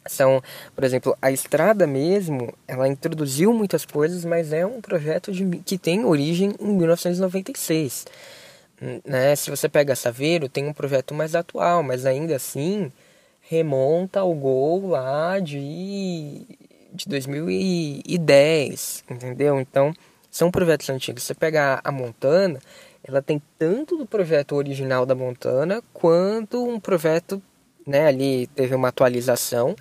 [0.06, 0.42] São,
[0.74, 5.78] por exemplo, a estrada mesmo, ela introduziu muitas coisas, mas é um projeto de, que
[5.78, 8.06] tem origem em 1996.
[9.04, 9.36] Né?
[9.36, 12.90] Se você pega Saveiro, tem um projeto mais atual, mas ainda assim
[13.40, 16.46] remonta ao gol lá de,
[16.92, 19.60] de 2010, entendeu?
[19.60, 19.94] Então,
[20.30, 21.22] são projetos antigos.
[21.22, 22.58] Você pega a Montana,
[23.04, 27.42] ela tem tanto do projeto original da Montana quanto um projeto
[27.86, 29.74] né, ali teve uma atualização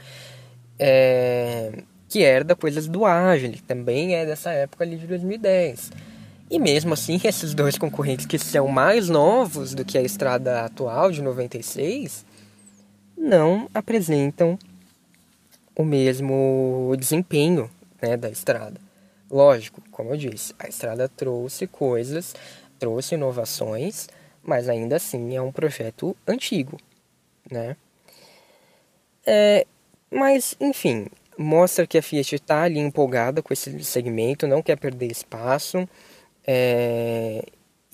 [0.78, 5.92] é, que era da coisas do Agile, também é dessa época ali de 2010.
[6.50, 11.12] E mesmo assim, esses dois concorrentes que são mais novos do que a estrada atual
[11.12, 12.26] de 96
[13.18, 14.58] não apresentam
[15.76, 17.70] o mesmo desempenho
[18.02, 18.80] né, da estrada.
[19.30, 22.36] Lógico, como eu disse, a estrada trouxe coisas,
[22.78, 24.10] trouxe inovações,
[24.44, 26.78] mas ainda assim é um projeto antigo,
[27.50, 27.78] né?
[29.26, 29.66] É,
[30.10, 31.08] mas, enfim,
[31.38, 35.88] mostra que a Fiat está ali empolgada com esse segmento, não quer perder espaço.
[36.46, 37.44] É,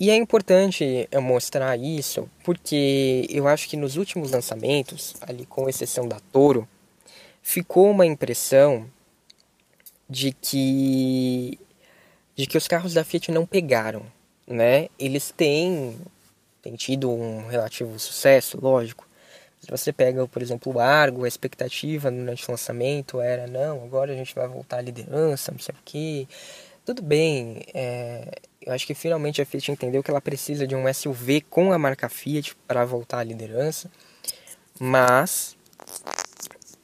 [0.00, 6.06] e é importante mostrar isso porque eu acho que nos últimos lançamentos, ali com exceção
[6.06, 6.68] da Toro,
[7.42, 8.88] ficou uma impressão
[10.08, 11.58] de que
[12.36, 14.06] de que os carros da Fiat não pegaram,
[14.46, 14.88] né?
[14.96, 15.98] Eles têm,
[16.62, 19.07] têm tido um relativo sucesso, lógico,
[19.60, 24.12] se você pega, por exemplo, o Argo, a expectativa durante o lançamento era: não, agora
[24.12, 26.28] a gente vai voltar à liderança, não sei o quê.
[26.84, 28.30] Tudo bem, é,
[28.62, 31.78] eu acho que finalmente a Fiat entendeu que ela precisa de um SUV com a
[31.78, 33.90] marca Fiat para voltar à liderança,
[34.80, 35.54] mas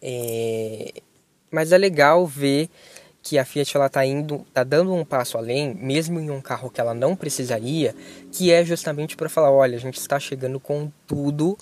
[0.03, 0.93] é,
[1.51, 2.69] mas é legal ver
[3.23, 6.69] que a Fiat ela tá indo, tá dando um passo além, mesmo em um carro
[6.69, 7.95] que ela não precisaria,
[8.31, 11.57] que é justamente para falar, olha, a gente está chegando com tudo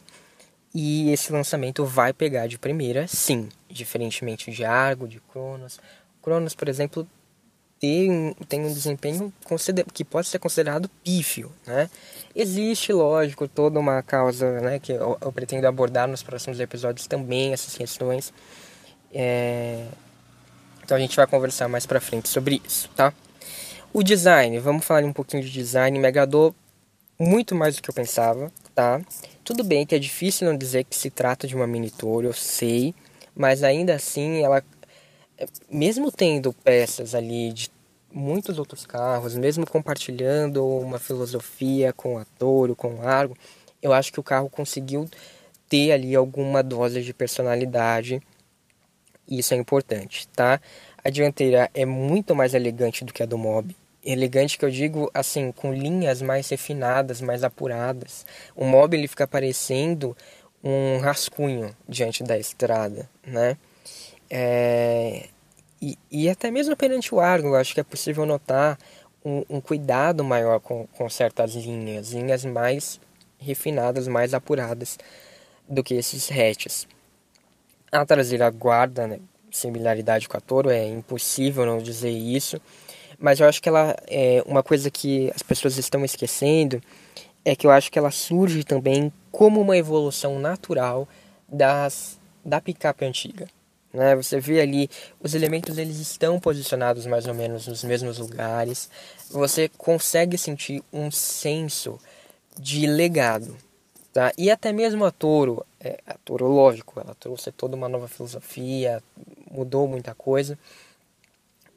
[0.74, 5.78] e esse lançamento vai pegar de primeira, sim, diferentemente de Argo, de Cronos.
[6.22, 7.06] Cronos, por exemplo,
[7.78, 9.32] tem, tem um desempenho
[9.92, 11.90] que pode ser considerado pífio, né?
[12.34, 17.52] Existe, lógico, toda uma causa né, que eu, eu pretendo abordar nos próximos episódios também,
[17.52, 18.32] essas questões.
[19.12, 19.84] É...
[20.84, 23.12] Então a gente vai conversar mais pra frente sobre isso, tá?
[23.92, 26.54] O design, vamos falar um pouquinho de design, me agradou
[27.18, 29.00] muito mais do que eu pensava, tá?
[29.44, 32.32] Tudo bem que é difícil não dizer que se trata de uma mini tour, eu
[32.32, 32.94] sei,
[33.34, 34.62] mas ainda assim ela
[35.70, 37.70] mesmo tendo peças ali de
[38.12, 43.36] muitos outros carros, mesmo compartilhando uma filosofia com a Toro, com o Argo,
[43.80, 45.08] eu acho que o carro conseguiu
[45.68, 48.20] ter ali alguma dose de personalidade.
[49.26, 50.60] Isso é importante, tá?
[51.02, 53.74] A dianteira é muito mais elegante do que a do Mob
[54.04, 58.26] elegante que eu digo assim com linhas mais refinadas mais apuradas.
[58.56, 60.16] O móvel ele fica parecendo
[60.62, 63.56] um rascunho diante da estrada né?
[64.30, 65.28] É,
[65.80, 68.78] e, e até mesmo perante o Argo acho que é possível notar
[69.24, 73.00] um, um cuidado maior com, com certas linhas linhas mais
[73.38, 74.98] refinadas mais apuradas
[75.68, 76.86] do que esses hatches.
[77.90, 82.60] A traseira guarda né, similaridade com a Toro é impossível não dizer isso
[83.22, 86.82] mas eu acho que ela é uma coisa que as pessoas estão esquecendo
[87.44, 91.08] é que eu acho que ela surge também como uma evolução natural
[91.48, 93.46] das da picape antiga.
[93.94, 94.16] Né?
[94.16, 98.90] Você vê ali os elementos eles estão posicionados mais ou menos nos mesmos lugares.
[99.30, 102.00] Você consegue sentir um senso
[102.58, 103.56] de legado,
[104.12, 104.32] tá?
[104.36, 109.00] E até mesmo a Toro, é, a Toro lógico, ela trouxe toda uma nova filosofia,
[109.48, 110.58] mudou muita coisa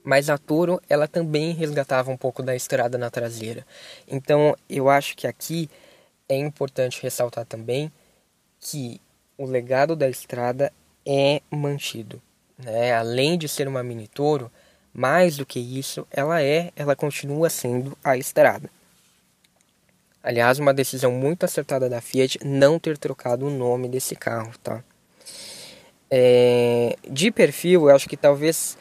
[0.06, 3.65] mas a Toro ela também resgatava um pouco da estrada na traseira.
[4.08, 5.70] Então eu acho que aqui
[6.30, 7.91] é importante ressaltar também
[8.60, 9.02] que
[9.38, 10.72] o legado da estrada
[11.06, 12.22] é mantido.
[12.58, 12.94] Né?
[12.94, 14.52] Além de ser uma mini Toro,
[14.94, 18.70] mais do que isso, ela é, ela continua sendo a estrada.
[20.24, 24.84] Aliás, uma decisão muito acertada da Fiat não ter trocado o nome desse carro, tá?
[26.10, 28.78] É, de perfil, eu acho que talvez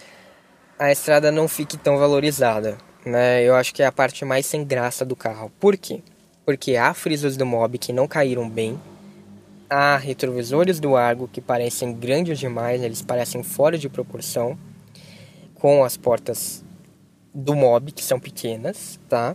[0.79, 2.77] a estrada não fique tão valorizada.
[3.05, 3.43] Né?
[3.43, 5.51] Eu acho que é a parte mais sem graça do carro.
[5.61, 6.03] Por quê?
[6.45, 8.79] Porque há frisos do Mob que não caíram bem,
[9.69, 14.59] há retrovisores do Argo que parecem grandes demais, eles parecem fora de proporção
[15.55, 16.63] com as portas
[17.33, 19.35] do Mob, que são pequenas, tá?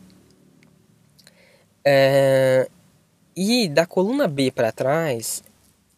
[1.84, 2.70] É...
[3.36, 5.44] E da coluna B para trás,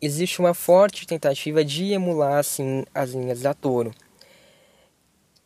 [0.02, 3.94] existe uma forte tentativa de emular assim as linhas da Toro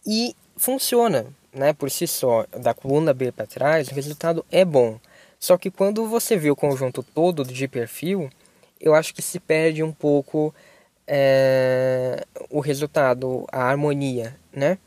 [0.05, 4.99] e funciona, né, por si só, da coluna B para trás, o resultado é bom.
[5.39, 8.29] Só que quando você vê o conjunto todo de perfil,
[8.79, 10.53] eu acho que se perde um pouco
[11.07, 14.77] é, o resultado, a harmonia, né?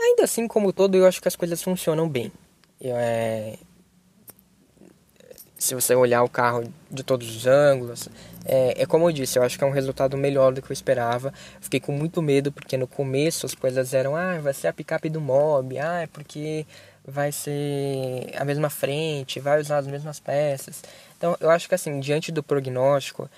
[0.00, 2.32] Ainda assim, como todo, eu acho que as coisas funcionam bem.
[2.80, 3.58] É,
[5.58, 8.08] se você olhar o carro de todos os ângulos.
[8.44, 10.72] É, é, como eu disse, eu acho que é um resultado melhor do que eu
[10.72, 11.34] esperava.
[11.60, 15.10] Fiquei com muito medo porque no começo as coisas eram, ah, vai ser a picape
[15.10, 16.64] do Mob, ah, é porque
[17.04, 20.82] vai ser a mesma frente, vai usar as mesmas peças.
[21.16, 23.28] Então eu acho que assim, diante do prognóstico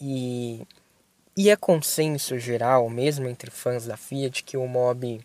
[0.00, 0.62] e,
[1.36, 5.20] e é consenso geral, mesmo entre fãs da Fiat, que o Mob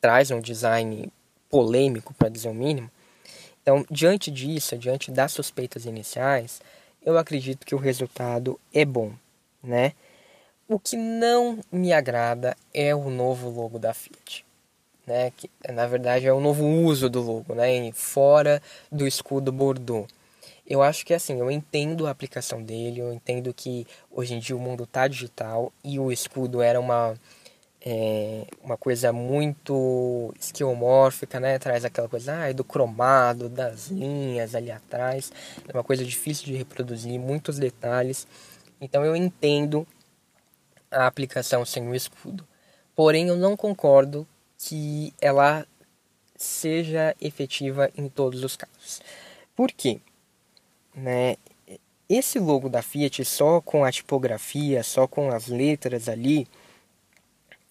[0.00, 1.12] traz um design
[1.48, 2.90] polêmico, para dizer o mínimo.
[3.62, 6.60] Então, diante disso, diante das suspeitas iniciais,
[7.04, 9.12] eu acredito que o resultado é bom,
[9.62, 9.92] né?
[10.68, 14.44] O que não me agrada é o novo logo da Fiat,
[15.06, 15.32] né?
[15.36, 17.90] Que na verdade é o novo uso do logo, né?
[17.92, 20.08] Fora do escudo Bordeaux.
[20.66, 24.56] Eu acho que assim, eu entendo a aplicação dele, eu entendo que hoje em dia
[24.56, 27.18] o mundo tá digital e o escudo era uma
[27.82, 31.58] é, uma coisa muito esquiomórfica, né?
[31.58, 35.32] Traz aquela coisa ah, do cromado, das linhas ali atrás.
[35.66, 38.26] É uma coisa difícil de reproduzir, muitos detalhes.
[38.80, 39.86] Então eu entendo
[40.90, 42.46] a aplicação sem o escudo.
[42.94, 44.26] Porém, eu não concordo
[44.58, 45.66] que ela
[46.36, 49.00] seja efetiva em todos os casos.
[49.56, 50.00] Por quê?
[50.94, 51.36] Né?
[52.08, 56.46] Esse logo da Fiat só com a tipografia, só com as letras ali,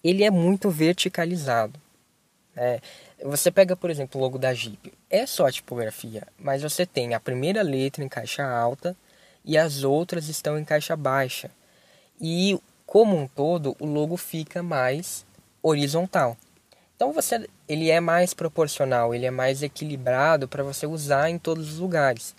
[0.02, 1.78] ele é muito verticalizado.
[2.56, 2.80] É,
[3.22, 4.92] você pega, por exemplo, o logo da Jeep.
[5.08, 8.96] É só a tipografia, mas você tem a primeira letra em caixa alta
[9.44, 11.50] e as outras estão em caixa baixa.
[12.20, 15.24] E como um todo, o logo fica mais
[15.62, 16.36] horizontal.
[16.96, 21.72] Então você, ele é mais proporcional, ele é mais equilibrado para você usar em todos
[21.72, 22.34] os lugares.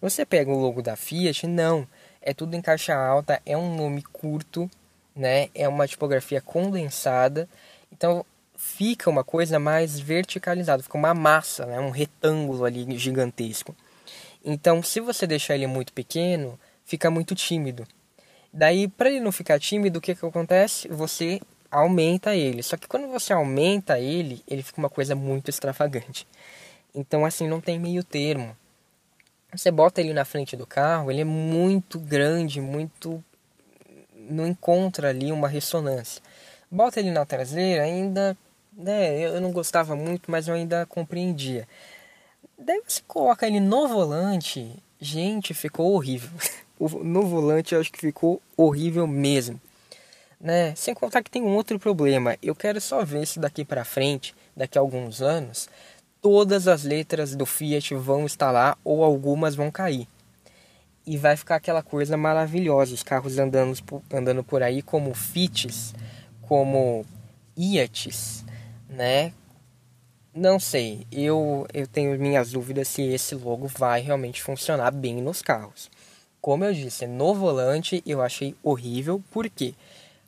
[0.00, 1.86] Você pega o logo da Fiat, não,
[2.22, 4.70] é tudo em caixa alta, é um nome curto,
[5.16, 5.48] né?
[5.54, 7.48] É uma tipografia condensada,
[7.90, 8.24] então
[8.56, 11.80] fica uma coisa mais verticalizada, fica uma massa, né?
[11.80, 13.74] Um retângulo ali gigantesco.
[14.44, 17.86] Então, se você deixar ele muito pequeno, fica muito tímido.
[18.52, 20.88] Daí, para ele não ficar tímido, o que, que acontece?
[20.88, 21.40] Você
[21.70, 22.62] aumenta ele.
[22.62, 26.26] Só que quando você aumenta ele, ele fica uma coisa muito extravagante.
[26.94, 28.56] Então, assim, não tem meio termo.
[29.52, 33.22] Você bota ele na frente do carro, ele é muito grande, muito
[34.28, 36.22] não encontra ali uma ressonância.
[36.70, 38.36] Bota ele na traseira, ainda,
[38.72, 41.66] né, eu não gostava muito, mas eu ainda compreendia.
[42.58, 46.30] Daí você coloca ele no volante, gente, ficou horrível.
[46.78, 49.60] no volante eu acho que ficou horrível mesmo.
[50.40, 50.74] Né?
[50.74, 52.36] Sem contar que tem um outro problema.
[52.42, 55.68] Eu quero só ver se daqui para frente, daqui a alguns anos,
[56.20, 60.06] todas as letras do Fiat vão estar lá ou algumas vão cair
[61.06, 63.78] e vai ficar aquela coisa maravilhosa, os carros andando,
[64.12, 65.94] andando por aí como Fiats,
[66.42, 67.06] como
[67.56, 68.44] Iates,
[68.88, 69.32] né?
[70.34, 75.40] Não sei, eu, eu tenho minhas dúvidas se esse logo vai realmente funcionar bem nos
[75.40, 75.88] carros.
[76.40, 79.74] Como eu disse, no volante eu achei horrível, por quê?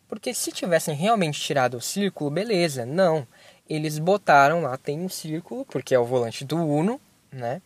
[0.08, 3.26] Porque se tivessem realmente tirado o círculo, beleza, não.
[3.68, 6.98] Eles botaram lá, tem um círculo, porque é o volante do Uno,
[7.30, 7.60] né?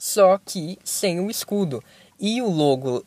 [0.00, 1.82] Só que sem o escudo.
[2.20, 3.02] E o logo,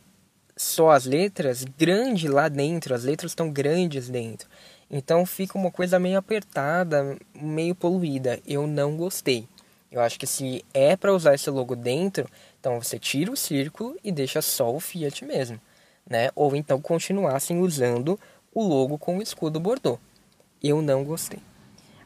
[0.58, 4.50] só as letras, grande lá dentro, as letras estão grandes dentro.
[4.90, 8.40] Então fica uma coisa meio apertada, meio poluída.
[8.48, 9.48] Eu não gostei.
[9.92, 12.28] Eu acho que se é para usar esse logo dentro,
[12.60, 15.62] então você tira o círculo e deixa só o Fiat mesmo,
[16.10, 16.32] né?
[16.36, 18.20] Ou então continuassem usando
[18.52, 20.00] o logo com o escudo Bordeaux.
[20.64, 21.40] Eu não gostei.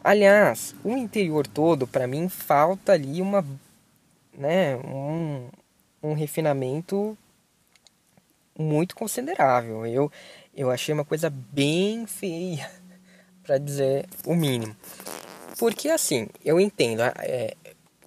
[0.04, 3.46] Aliás, o interior todo, para mim, falta ali uma,
[4.38, 5.48] né, um,
[6.02, 7.18] um refinamento
[8.58, 9.86] muito considerável.
[9.86, 10.12] Eu,
[10.56, 12.70] eu achei uma coisa bem feia,
[13.44, 14.76] para dizer o mínimo.
[15.60, 17.56] Porque assim, eu entendo, é,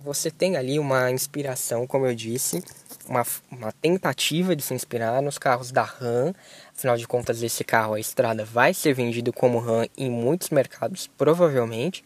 [0.00, 2.62] você tem ali uma inspiração, como eu disse,
[3.06, 6.32] uma, uma tentativa de se inspirar nos carros da RAM.
[6.74, 11.06] Afinal de contas, esse carro, a estrada, vai ser vendido como RAM em muitos mercados,
[11.18, 12.02] provavelmente.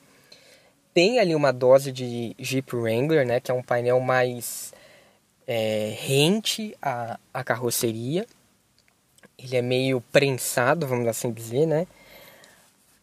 [0.92, 4.73] Tem ali uma dose de Jeep Wrangler, né, que é um painel mais
[5.46, 8.26] é, rente à, à carroceria.
[9.38, 11.86] Ele é meio prensado, vamos assim dizer, né?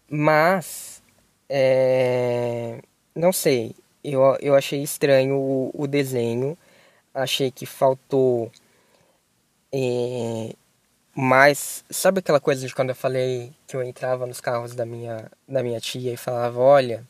[0.10, 1.02] Mas,
[1.50, 2.82] é,
[3.16, 6.58] não sei, eu, eu achei estranho o, o desenho.
[7.14, 8.52] Achei que faltou
[9.72, 10.54] é,
[11.16, 11.84] mais.
[11.90, 15.62] Sabe aquela coisa de quando eu falei que eu entrava nos carros da minha, da
[15.62, 17.06] minha tia e falava: olha,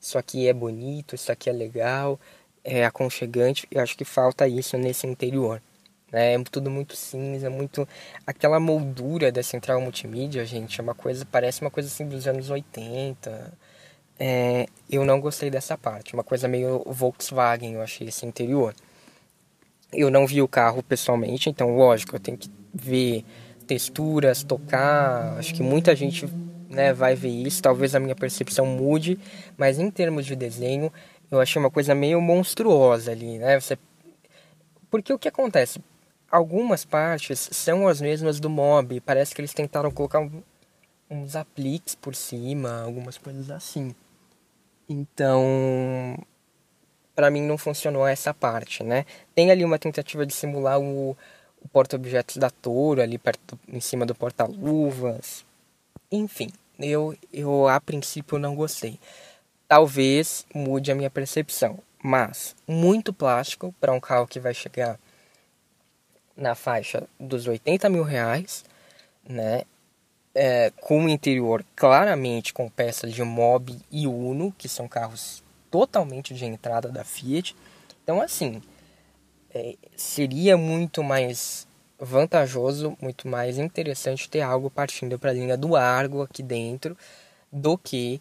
[0.00, 2.18] isso aqui é bonito, isso aqui é legal
[2.64, 3.66] é, aconchegante.
[3.70, 5.62] Eu acho que falta isso nesse interior.
[6.12, 6.34] Né?
[6.34, 7.86] É tudo muito cinza, muito.
[8.26, 11.26] Aquela moldura da central multimídia, gente, é uma coisa.
[11.30, 13.52] Parece uma coisa assim dos anos 80.
[14.18, 16.14] É, eu não gostei dessa parte.
[16.14, 18.74] Uma coisa meio Volkswagen, eu achei esse interior.
[19.92, 23.24] Eu não vi o carro pessoalmente, então, lógico, eu tenho que ver
[23.66, 25.38] texturas, tocar.
[25.38, 26.28] Acho que muita gente
[26.68, 27.62] né, vai ver isso.
[27.62, 29.18] Talvez a minha percepção mude,
[29.56, 30.92] mas em termos de desenho,
[31.30, 33.58] eu achei uma coisa meio monstruosa ali, né?
[33.60, 33.78] Você...
[34.90, 35.80] Porque o que acontece?
[36.30, 40.20] Algumas partes são as mesmas do mob, parece que eles tentaram colocar
[41.08, 43.94] uns apliques por cima, algumas coisas assim.
[44.88, 46.16] Então,
[47.14, 49.04] para mim não funcionou essa parte, né?
[49.34, 51.16] Tem ali uma tentativa de simular o,
[51.62, 55.44] o porta-objetos da Toro ali perto em cima do porta-luvas.
[56.10, 58.98] Enfim, eu eu a princípio não gostei.
[59.70, 64.98] Talvez mude a minha percepção, mas muito plástico para um carro que vai chegar
[66.36, 68.64] na faixa dos 80 mil reais,
[69.22, 69.62] né?
[70.34, 75.40] É, com o interior claramente com peças de Mob e Uno, que são carros
[75.70, 77.54] totalmente de entrada da Fiat.
[78.02, 78.60] Então, assim,
[79.54, 81.64] é, seria muito mais
[81.96, 86.98] vantajoso, muito mais interessante ter algo partindo para a linha do Argo aqui dentro
[87.52, 88.20] do que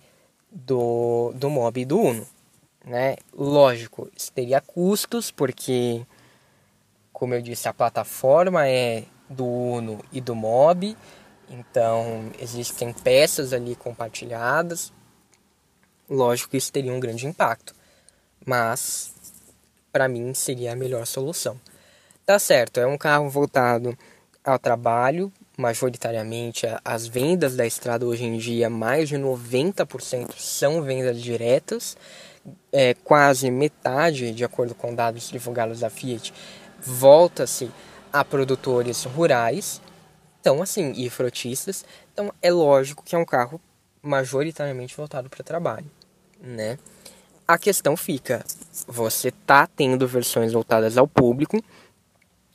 [0.52, 2.28] do, do Mob e do Uno.
[2.86, 3.18] Né?
[3.34, 6.06] Lógico, isso teria custos, porque,
[7.12, 10.98] como eu disse, a plataforma é do Uno e do Mob,
[11.50, 14.92] então existem peças ali compartilhadas.
[16.10, 17.76] Lógico que isso teria um grande impacto,
[18.46, 19.14] mas
[19.92, 21.60] para mim seria a melhor solução.
[22.26, 23.98] Tá certo, é um carro voltado
[24.44, 31.22] ao trabalho, majoritariamente as vendas da estrada hoje em dia, mais de 90% são vendas
[31.22, 31.98] diretas,
[32.72, 36.34] é, quase metade, de acordo com dados divulgados da Fiat,
[36.82, 37.70] volta-se
[38.12, 39.82] a produtores rurais,
[40.40, 41.84] então assim, e frotistas.
[42.14, 43.60] Então é lógico que é um carro
[44.02, 45.92] majoritariamente voltado para trabalho,
[46.42, 46.80] né?
[47.46, 48.46] A questão fica,
[48.88, 51.62] você tá tendo versões voltadas ao público.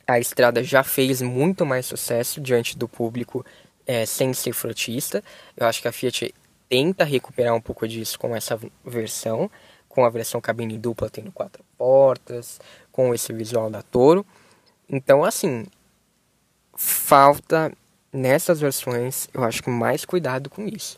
[0.07, 3.45] A estrada já fez muito mais sucesso diante do público
[3.87, 5.23] é, sem ser frotista.
[5.57, 6.33] Eu acho que a Fiat
[6.69, 9.49] tenta recuperar um pouco disso com essa versão,
[9.87, 12.59] com a versão cabine dupla tendo quatro portas,
[12.91, 14.25] com esse visual da Toro.
[14.89, 15.65] Então, assim,
[16.75, 17.71] falta
[18.11, 20.97] nessas versões, eu acho que mais cuidado com isso.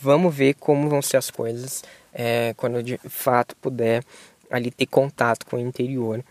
[0.00, 1.82] Vamos ver como vão ser as coisas
[2.12, 4.04] é, quando eu de fato puder
[4.50, 6.24] ali ter contato com o interior,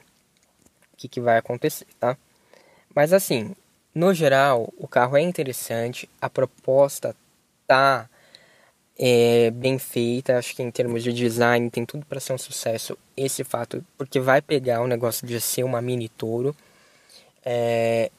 [0.97, 2.17] que, que vai acontecer, tá?
[2.93, 3.55] Mas assim,
[3.93, 7.15] no geral, o carro é interessante, a proposta
[7.65, 8.09] tá
[8.97, 12.97] é, bem feita, acho que em termos de design tem tudo para ser um sucesso.
[13.15, 16.55] Esse fato, porque vai pegar o negócio de ser uma mini Toro.
[17.45, 18.11] É,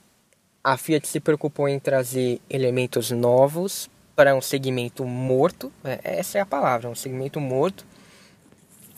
[0.62, 5.72] a Fiat se preocupou em trazer elementos novos para um segmento morto.
[5.85, 7.85] É, essa é a palavra, um segmento morto.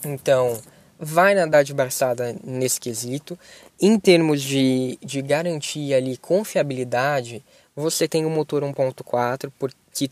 [0.03, 0.59] Então,
[1.03, 3.37] vai nadar de braçada nesse quesito.
[3.81, 7.43] Em termos de, de garantia ali, confiabilidade,
[7.75, 10.11] você tem o um motor 1.4, porque,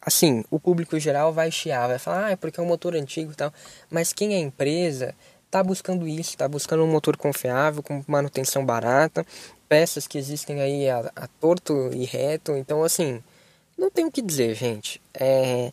[0.00, 3.32] assim, o público geral vai chiar, vai falar, ah, é porque é um motor antigo
[3.32, 3.52] e tal.
[3.90, 5.14] Mas quem é empresa
[5.44, 9.26] está buscando isso, está buscando um motor confiável, com manutenção barata,
[9.68, 12.52] peças que existem aí a, a torto e reto.
[12.52, 13.22] Então, assim,
[13.76, 15.02] não tem o que dizer, gente.
[15.12, 15.70] É,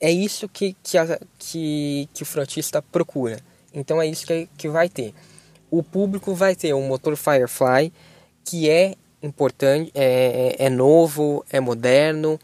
[0.00, 3.38] é isso que, que, a, que, que o frotista procura.
[3.72, 5.14] Então é isso que, que vai ter.
[5.70, 7.92] O público vai ter um motor Firefly
[8.44, 12.40] que é importante, é, é, é novo, é moderno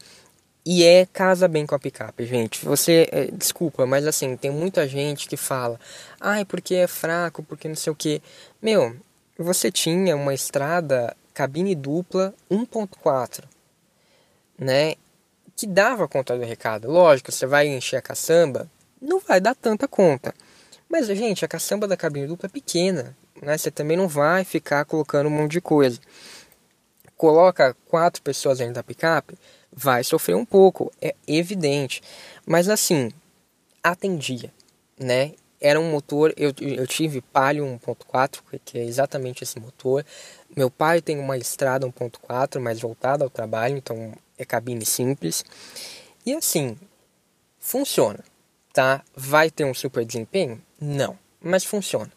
[0.65, 2.63] e é casa bem com a picape, gente.
[2.63, 5.79] Você, é, desculpa, mas assim, tem muita gente que fala,
[6.21, 8.21] ai, porque é fraco, porque não sei o que.
[8.61, 8.95] Meu,
[9.37, 13.43] você tinha uma estrada cabine dupla 1.4
[14.57, 14.95] né?
[15.57, 16.87] Que dava conta do recado.
[16.89, 18.69] Lógico, você vai encher a caçamba,
[19.01, 20.31] não vai dar tanta conta.
[20.87, 23.57] Mas, gente, a caçamba da cabine dupla é pequena, né?
[23.57, 25.99] Você também não vai ficar colocando um monte de coisa.
[27.17, 29.35] Coloca quatro pessoas dentro da picape,
[29.73, 32.03] vai sofrer um pouco, é evidente.
[32.45, 33.11] Mas assim,
[33.83, 34.53] atendia,
[34.99, 35.33] né?
[35.59, 40.05] Era um motor, eu, eu tive Palio 1.4, que é exatamente esse motor.
[40.55, 45.43] Meu pai tem uma Estrada 1.4, mais voltada ao trabalho, então é cabine simples.
[46.25, 46.77] E assim,
[47.59, 48.23] funciona,
[48.73, 49.03] tá?
[49.15, 50.61] Vai ter um super desempenho?
[50.79, 52.11] Não, mas funciona.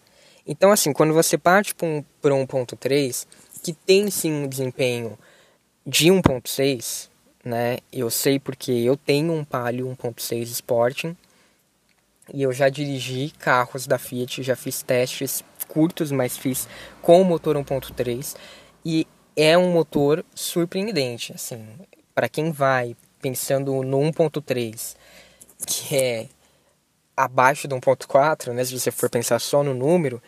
[0.46, 1.86] Então assim, quando você parte para
[2.34, 3.26] um, 1.3,
[3.62, 5.18] que tem sim um desempenho
[5.86, 7.08] de 1.6,
[7.44, 7.78] né?
[7.92, 11.16] Eu sei porque eu tenho um Palio 1.6 Sporting
[12.32, 16.68] e eu já dirigi carros da Fiat, já fiz testes curtos, mas fiz
[17.00, 18.36] com o motor 1.3
[18.84, 19.06] e
[19.36, 21.64] é um motor surpreendente, assim,
[22.20, 24.94] para quem vai pensando no 1.3,
[25.66, 26.28] que é
[27.16, 30.22] abaixo do 1.4, né, se você for pensar só no número,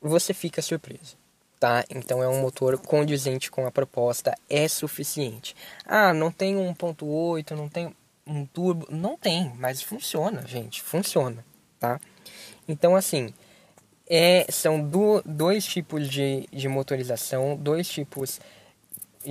[0.00, 1.14] você fica surpreso.
[1.60, 1.84] Tá?
[1.90, 5.54] Então é um motor condizente com a proposta, é suficiente.
[5.84, 7.94] Ah, não tem 1.8, não tem
[8.26, 11.44] um turbo, não tem, mas funciona, gente, funciona,
[11.78, 12.00] tá?
[12.66, 13.34] Então assim,
[14.08, 18.40] é, são do, dois tipos de, de motorização, dois tipos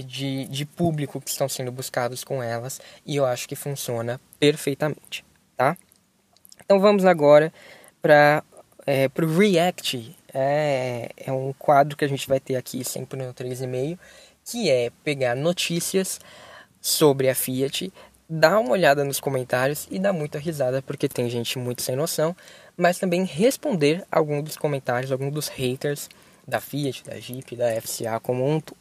[0.03, 5.23] de, de público que estão sendo buscados com elas e eu acho que funciona perfeitamente,
[5.55, 5.77] tá?
[6.63, 7.53] Então vamos agora
[8.01, 8.43] para
[8.85, 10.15] é, o React.
[10.33, 13.97] É, é um quadro que a gente vai ter aqui sempre no 3,5,
[14.43, 16.19] que é pegar notícias
[16.81, 17.91] sobre a Fiat,
[18.29, 22.35] dar uma olhada nos comentários e dar muita risada, porque tem gente muito sem noção,
[22.75, 26.09] mas também responder algum dos comentários, algum dos haters
[26.47, 28.77] da Fiat, da Jeep, da FCA como um todo.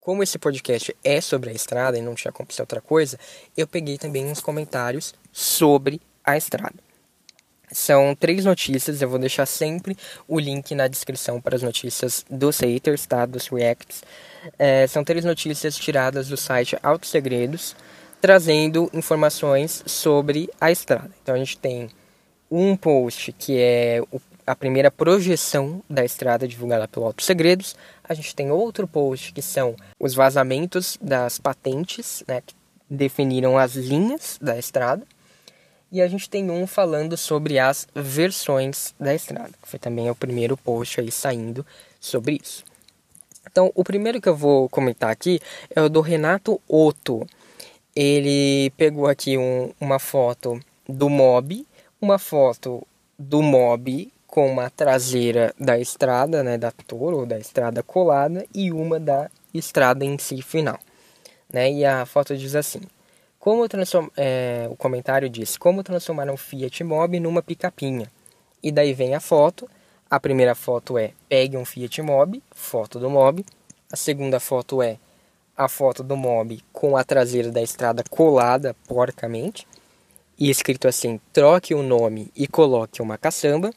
[0.00, 3.18] Como esse podcast é sobre a estrada e não tinha como ser outra coisa,
[3.56, 6.74] eu peguei também uns comentários sobre a estrada.
[7.70, 9.96] São três notícias, eu vou deixar sempre
[10.28, 13.24] o link na descrição para as notícias dos haters, tá?
[13.24, 14.02] Dos reacts.
[14.58, 17.74] É, são três notícias tiradas do site Auto Segredos,
[18.20, 21.10] trazendo informações sobre a estrada.
[21.22, 21.88] Então a gente tem
[22.50, 27.76] um post que é o, a primeira projeção da estrada divulgada pelo Auto Segredos.
[28.02, 32.54] A gente tem outro post que são os vazamentos das patentes, né, que
[32.88, 35.06] definiram as linhas da estrada.
[35.90, 39.52] E a gente tem um falando sobre as versões da estrada.
[39.62, 41.64] Foi também o primeiro post aí saindo
[42.00, 42.64] sobre isso.
[43.50, 45.40] Então, o primeiro que eu vou comentar aqui
[45.74, 47.26] é o do Renato Otto.
[47.94, 51.66] Ele pegou aqui um, uma foto do mob,
[52.00, 52.86] uma foto
[53.18, 58.72] do mob com uma traseira da estrada, né, da Toro, ou da estrada colada, e
[58.72, 60.80] uma da estrada em si final.
[61.52, 61.70] Né?
[61.70, 62.80] E a foto diz assim:
[63.38, 64.08] como transform...
[64.16, 68.10] É, o comentário diz: Como transformar um Fiat Mobi numa picapinha?
[68.62, 69.68] E daí vem a foto.
[70.08, 73.44] A primeira foto é pegue um Fiat Mobi, foto do Mobi.
[73.92, 74.96] A segunda foto é
[75.54, 79.68] a foto do Mobi com a traseira da estrada colada porcamente.
[80.38, 83.74] E escrito assim: troque o nome e coloque uma caçamba.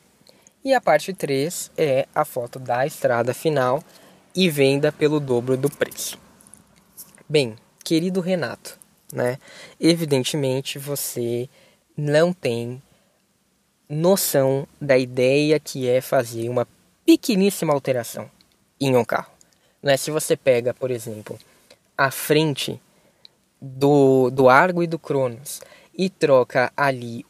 [0.65, 3.83] E a parte 3 é a foto da estrada final
[4.35, 6.17] e venda pelo dobro do preço.
[7.29, 8.79] Bem, querido Renato,
[9.13, 9.37] né?
[9.79, 11.47] Evidentemente você
[11.95, 12.81] não tem
[13.87, 16.67] noção da ideia que é fazer uma
[17.05, 18.27] pequeníssima alteração
[18.81, 19.31] em um carro.
[19.83, 19.95] Né?
[19.97, 21.37] Se você pega, por exemplo,
[21.95, 22.81] a frente
[23.61, 25.61] do, do Argo e do Cronos
[25.93, 27.23] e troca ali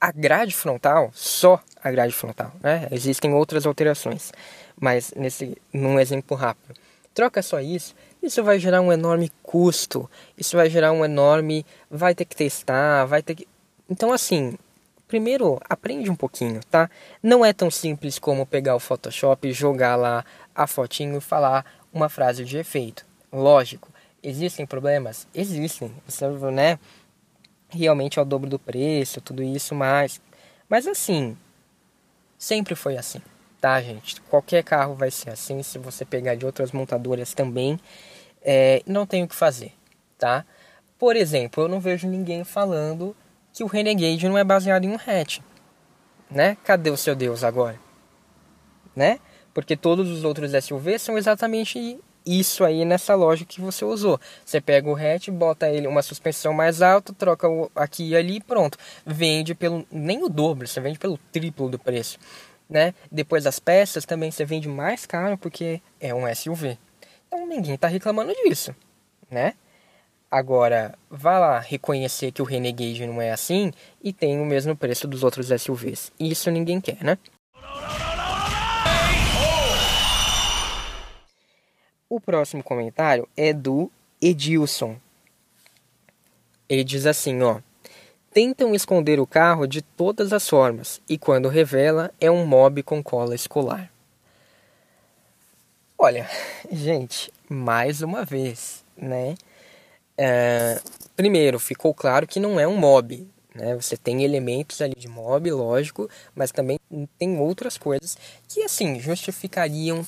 [0.00, 2.88] a grade frontal, só a grade frontal, né?
[2.90, 4.32] Existem outras alterações,
[4.78, 6.78] mas nesse num exemplo rápido.
[7.14, 11.64] Troca só isso, isso vai gerar um enorme custo, isso vai gerar um enorme.
[11.90, 13.46] Vai ter que testar, vai ter que.
[13.88, 14.58] Então, assim,
[15.06, 16.90] primeiro aprende um pouquinho, tá?
[17.22, 20.24] Não é tão simples como pegar o Photoshop, jogar lá
[20.54, 23.06] a fotinho e falar uma frase de efeito.
[23.32, 23.88] Lógico,
[24.22, 25.26] existem problemas?
[25.34, 25.92] Existem.
[26.06, 26.78] Você, né?
[27.76, 30.20] Realmente é o dobro do preço, tudo isso, mas.
[30.68, 31.36] Mas assim,
[32.38, 33.20] sempre foi assim,
[33.60, 34.20] tá, gente?
[34.22, 37.78] Qualquer carro vai ser assim, se você pegar de outras montadoras também
[38.42, 39.72] é, não tem o que fazer,
[40.18, 40.44] tá?
[40.98, 43.14] Por exemplo, eu não vejo ninguém falando
[43.52, 45.40] que o Renegade não é baseado em um hatch,
[46.30, 46.56] né?
[46.64, 47.78] Cadê o seu Deus agora?
[48.94, 49.20] Né?
[49.52, 54.20] Porque todos os outros SUVs são exatamente isso aí nessa loja que você usou.
[54.44, 58.76] Você pega o hatch, bota ele uma suspensão mais alta, troca aqui e ali, pronto.
[59.04, 62.18] Vende pelo nem o dobro, você vende pelo triplo do preço,
[62.68, 62.92] né?
[63.10, 66.76] Depois das peças também você vende mais caro porque é um SUV.
[67.28, 68.74] Então ninguém está reclamando disso,
[69.30, 69.54] né?
[70.28, 73.72] Agora, vá lá reconhecer que o Renegade não é assim
[74.02, 76.12] e tem o mesmo preço dos outros SUVs.
[76.18, 77.16] Isso ninguém quer, né?
[82.16, 83.90] O próximo comentário é do
[84.22, 84.96] Edilson.
[86.66, 87.60] Ele diz assim, ó:
[88.32, 93.02] Tentam esconder o carro de todas as formas e quando revela é um mob com
[93.02, 93.92] cola escolar.
[95.98, 96.26] Olha,
[96.72, 99.34] gente, mais uma vez, né?
[100.16, 100.80] É,
[101.14, 103.74] primeiro, ficou claro que não é um mob, né?
[103.74, 106.80] Você tem elementos ali de mob, lógico, mas também
[107.18, 108.16] tem outras coisas
[108.48, 110.02] que, assim, justificariam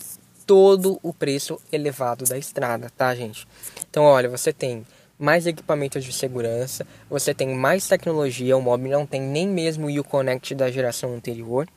[0.48, 3.46] todo o preço elevado da estrada, tá, gente?
[3.90, 4.86] Então, olha, você tem
[5.18, 10.00] mais equipamentos de segurança, você tem mais tecnologia, o mob não tem nem mesmo o
[10.00, 11.68] Uconnect da geração anterior.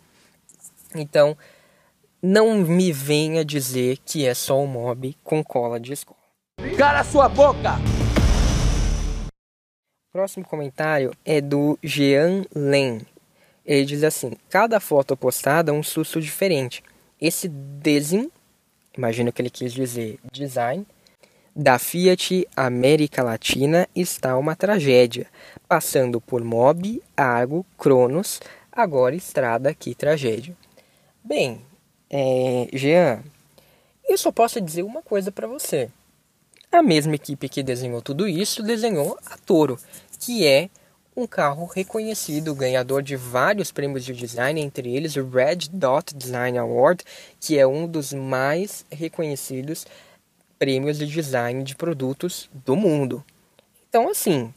[0.95, 1.37] Então,
[2.21, 6.21] não me venha dizer que é só um mob com cola de escola.
[6.77, 7.71] Cala sua boca!
[10.13, 13.01] Próximo comentário é do Jean Len.
[13.65, 16.81] Ele diz assim: cada foto postada é um susto diferente.
[17.19, 18.31] Esse design,
[18.95, 20.85] imagino que ele quis dizer design,
[21.55, 25.27] da Fiat América Latina está uma tragédia,
[25.67, 28.39] passando por Mob, Argo, Cronos,
[28.71, 30.55] agora Estrada, que tragédia.
[31.23, 31.61] Bem,
[32.09, 33.21] é, Jean,
[34.07, 35.89] eu só posso dizer uma coisa para você.
[36.71, 39.77] A mesma equipe que desenhou tudo isso desenhou a Toro,
[40.19, 40.69] que é
[41.15, 46.57] um carro reconhecido, ganhador de vários prêmios de design, entre eles o Red Dot Design
[46.57, 47.03] Award,
[47.39, 49.85] que é um dos mais reconhecidos
[50.57, 53.23] prêmios de design de produtos do mundo.
[53.89, 54.53] Então, assim,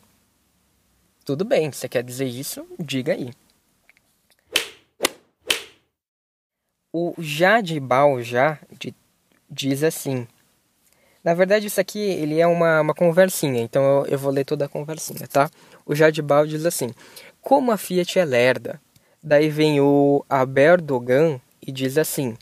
[1.24, 2.66] tudo bem, você quer dizer isso?
[2.78, 3.32] Diga aí.
[6.92, 7.82] O Jade
[8.22, 8.58] já
[9.50, 10.28] diz assim.
[11.24, 14.66] Na verdade, isso aqui ele é uma, uma conversinha, então eu, eu vou ler toda
[14.66, 15.50] a conversinha, tá?
[15.86, 16.90] O Jadibal diz assim:
[17.40, 18.80] Como a Fiat é lerda.
[19.22, 22.36] Daí vem o Aberdogan e diz assim: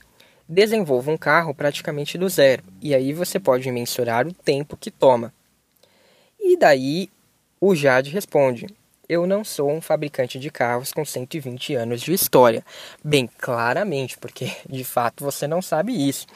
[0.48, 5.32] Desenvolva um carro praticamente do zero, e aí você pode mensurar o tempo que toma.
[6.38, 7.08] E daí
[7.60, 8.66] o Jade responde:
[9.08, 12.64] Eu não sou um fabricante de carros com 120 anos de história.
[13.02, 16.26] Bem, claramente, porque de fato você não sabe isso.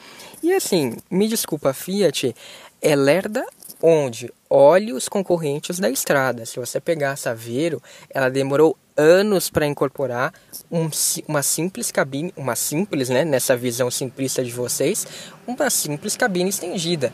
[0.41, 2.33] E assim, me desculpa, Fiat
[2.81, 3.45] é lerda
[3.81, 4.31] onde?
[4.49, 6.45] Olhe os concorrentes da estrada.
[6.45, 10.33] Se você pegar a Saveiro, ela demorou anos para incorporar
[10.71, 10.89] um,
[11.27, 15.05] uma simples cabine, uma simples, né, nessa visão simplista de vocês,
[15.45, 17.13] uma simples cabine estendida.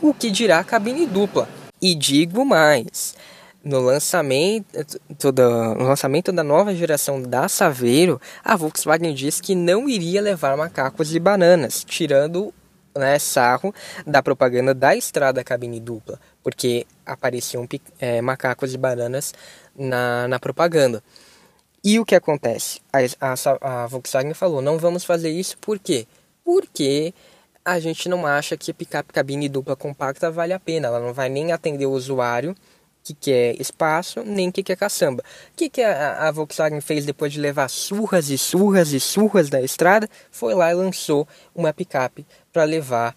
[0.00, 1.48] O que dirá cabine dupla?
[1.80, 3.16] E digo mais,
[3.64, 4.66] no lançamento,
[5.32, 10.56] da, no lançamento da nova geração da Saveiro, a Volkswagen disse que não iria levar
[10.56, 12.52] macacos e bananas, tirando
[12.94, 13.74] né, sarro
[14.06, 17.66] da propaganda da estrada cabine dupla, porque apareciam
[17.98, 19.32] é, macacos e bananas
[19.76, 21.02] na, na propaganda.
[21.82, 22.80] E o que acontece?
[22.92, 22.98] A,
[23.32, 26.06] a, a Volkswagen falou, não vamos fazer isso, por quê?
[26.42, 27.12] Porque
[27.64, 30.88] a gente não acha que a picape cabine dupla compacta vale a pena.
[30.88, 32.54] Ela não vai nem atender o usuário
[33.02, 35.22] que quer espaço, nem que quer caçamba.
[35.22, 39.50] O que, que a, a, Volkswagen fez depois de levar surras e surras e surras
[39.50, 40.08] da estrada?
[40.30, 43.14] Foi lá e lançou uma picape para levar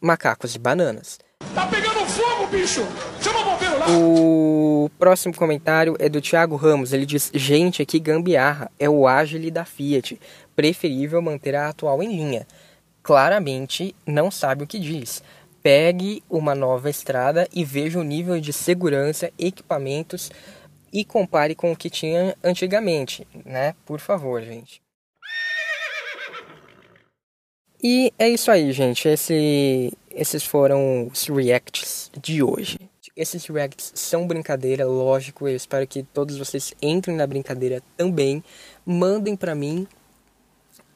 [0.00, 1.18] macacos e bananas.
[1.54, 2.80] Tá pegando fogo, bicho!
[3.20, 3.86] Chama o bombeiro lá!
[3.90, 6.94] O próximo comentário é do Thiago Ramos.
[6.94, 8.70] Ele diz: Gente, que gambiarra!
[8.78, 10.18] É o Agile da Fiat.
[10.54, 12.46] Preferível manter a atual em linha
[13.06, 15.22] claramente não sabe o que diz.
[15.62, 20.28] Pegue uma nova estrada e veja o nível de segurança, equipamentos
[20.92, 23.76] e compare com o que tinha antigamente, né?
[23.84, 24.82] Por favor, gente.
[27.88, 29.06] E é isso aí, gente.
[29.06, 32.80] Esse, esses foram os reacts de hoje.
[33.16, 35.46] Esses reacts são brincadeira, lógico.
[35.46, 38.42] Eu espero que todos vocês entrem na brincadeira também.
[38.84, 39.86] Mandem para mim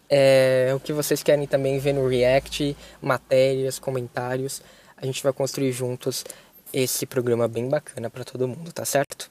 [0.08, 4.60] é, o que vocês querem também ver no React, matérias, comentários.
[4.96, 6.24] A gente vai construir juntos
[6.72, 9.30] esse programa bem bacana para todo mundo, tá certo?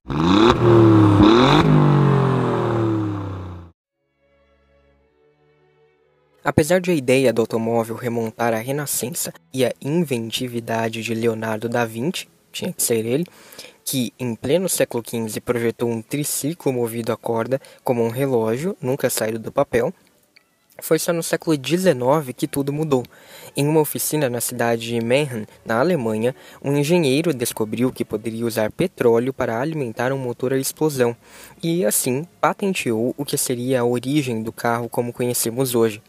[6.49, 11.85] Apesar de a ideia do automóvel remontar à renascença e à inventividade de Leonardo da
[11.85, 13.23] Vinci, tinha que ser ele,
[13.85, 19.11] que em pleno século XV projetou um triciclo movido a corda como um relógio, nunca
[19.11, 19.93] saído do papel,
[20.81, 23.03] foi só no século XIX que tudo mudou.
[23.55, 28.71] Em uma oficina na cidade de Mannheim, na Alemanha, um engenheiro descobriu que poderia usar
[28.71, 31.15] petróleo para alimentar um motor a explosão
[31.61, 36.01] e, assim, patenteou o que seria a origem do carro como conhecemos hoje.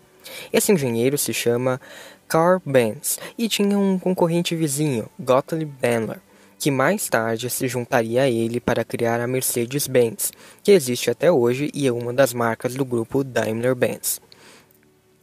[0.52, 1.80] Esse engenheiro se chama
[2.28, 6.20] Carl Benz e tinha um concorrente vizinho, Gottlieb Daimler,
[6.58, 11.70] que mais tarde se juntaria a ele para criar a Mercedes-Benz, que existe até hoje
[11.74, 14.20] e é uma das marcas do grupo Daimler-Benz.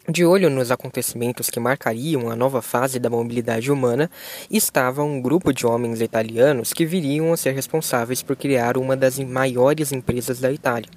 [0.10, 4.10] De olho nos acontecimentos que marcariam a nova fase da mobilidade humana,
[4.50, 9.20] estava um grupo de homens italianos que viriam a ser responsáveis por criar uma das
[9.20, 10.90] maiores empresas da Itália.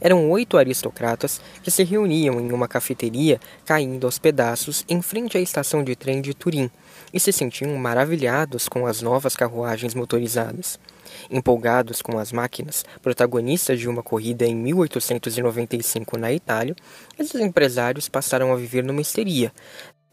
[0.00, 5.40] Eram oito aristocratas que se reuniam em uma cafeteria caindo aos pedaços em frente à
[5.40, 6.70] estação de trem de Turim
[7.12, 10.78] e se sentiam maravilhados com as novas carruagens motorizadas.
[11.30, 16.76] Empolgados com as máquinas, protagonistas de uma corrida em 1895 na Itália,
[17.18, 19.52] esses empresários passaram a viver numa histeria.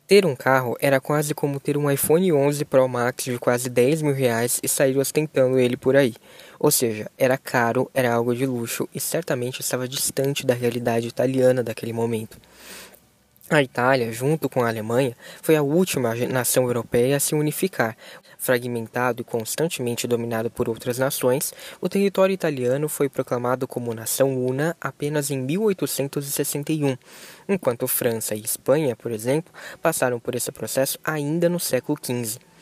[0.05, 4.01] Ter um carro era quase como ter um iPhone 11 Pro Max de quase 10
[4.01, 6.13] mil reais e sair ostentando ele por aí.
[6.63, 11.61] Ou seja, era caro, era algo de luxo e certamente estava distante da realidade italiana
[11.61, 12.37] daquele momento.
[13.49, 17.97] A Itália, junto com a Alemanha, foi a última nação europeia a se unificar.
[18.37, 24.73] Fragmentado e constantemente dominado por outras nações, o território italiano foi proclamado como nação una
[24.79, 26.95] apenas em 1861,
[27.49, 32.52] enquanto França e Espanha, por exemplo, passaram por esse processo ainda no século XV.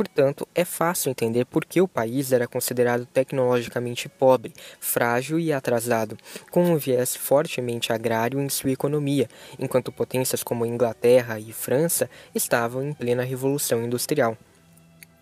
[0.00, 6.16] Portanto, é fácil entender por que o país era considerado tecnologicamente pobre, frágil e atrasado,
[6.50, 9.28] com um viés fortemente agrário em sua economia,
[9.58, 14.38] enquanto potências como Inglaterra e França estavam em plena revolução industrial.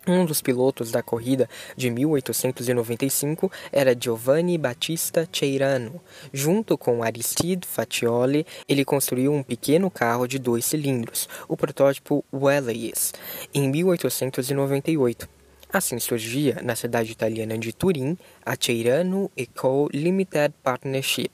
[0.09, 1.47] Um dos pilotos da corrida
[1.77, 6.01] de 1895 era Giovanni Battista Ceirano.
[6.33, 13.13] Junto com Aristide Faccioli, ele construiu um pequeno carro de dois cilindros, o protótipo Welles,
[13.53, 15.29] em 1898.
[15.71, 21.33] Assim surgia, na cidade italiana de Turim, a Ceirano Eco Limited Partnership,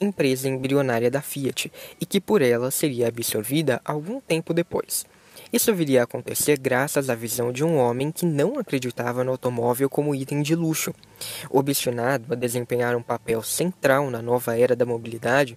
[0.00, 5.04] empresa embrionária da Fiat, e que por ela seria absorvida algum tempo depois.
[5.52, 9.88] Isso viria a acontecer graças à visão de um homem que não acreditava no automóvel
[9.88, 10.94] como item de luxo.
[11.50, 15.56] Obstinado a desempenhar um papel central na nova era da mobilidade,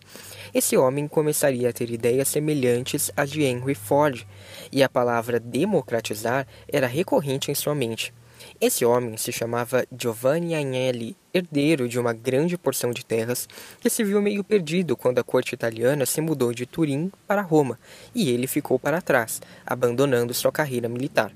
[0.54, 4.26] esse homem começaria a ter ideias semelhantes às de Henry Ford,
[4.72, 8.14] e a palavra democratizar era recorrente em sua mente.
[8.60, 13.48] Esse homem se chamava Giovanni Agnelli, herdeiro de uma grande porção de terras
[13.80, 17.80] que se viu meio perdido quando a corte italiana se mudou de Turim para Roma,
[18.14, 21.32] e ele ficou para trás, abandonando sua carreira militar.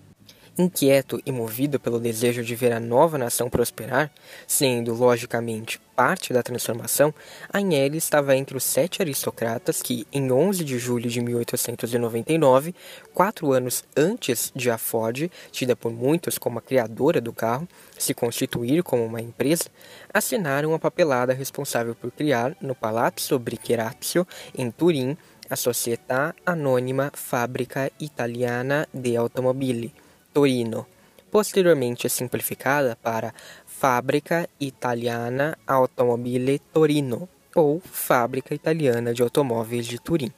[0.56, 4.12] Inquieto e movido pelo desejo de ver a nova nação prosperar,
[4.46, 7.12] sendo, logicamente, parte da transformação,
[7.52, 12.76] Agnelli estava entre os sete aristocratas que, em 11 de julho de 1899,
[13.16, 18.14] quatro anos antes de a Ford, tida por muitos como a criadora do carro, se
[18.14, 19.66] constituir como uma empresa,
[20.14, 25.18] assinaram a papelada responsável por criar, no Palazzo Bricherazzo, em Turim,
[25.50, 29.94] a Società Anônima Fábrica Italiana de Automobili,
[30.34, 30.88] Torino,
[31.30, 33.34] posteriormente simplificada para
[33.66, 40.32] Fábrica Italiana Automobile Torino ou Fábrica Italiana de Automóveis de Turim.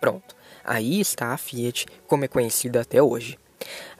[0.00, 0.34] Pronto,
[0.64, 3.38] aí está a Fiat, como é conhecida até hoje.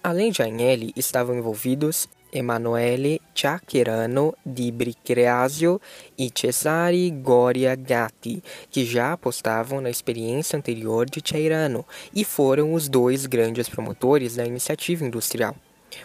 [0.03, 5.81] Além de Agnelli, estavam envolvidos Emanuele Ciaccherano di Bricreasio
[6.17, 12.89] e Cesare Goria Gatti, que já apostavam na experiência anterior de Ceirano e foram os
[12.89, 15.57] dois grandes promotores da iniciativa industrial.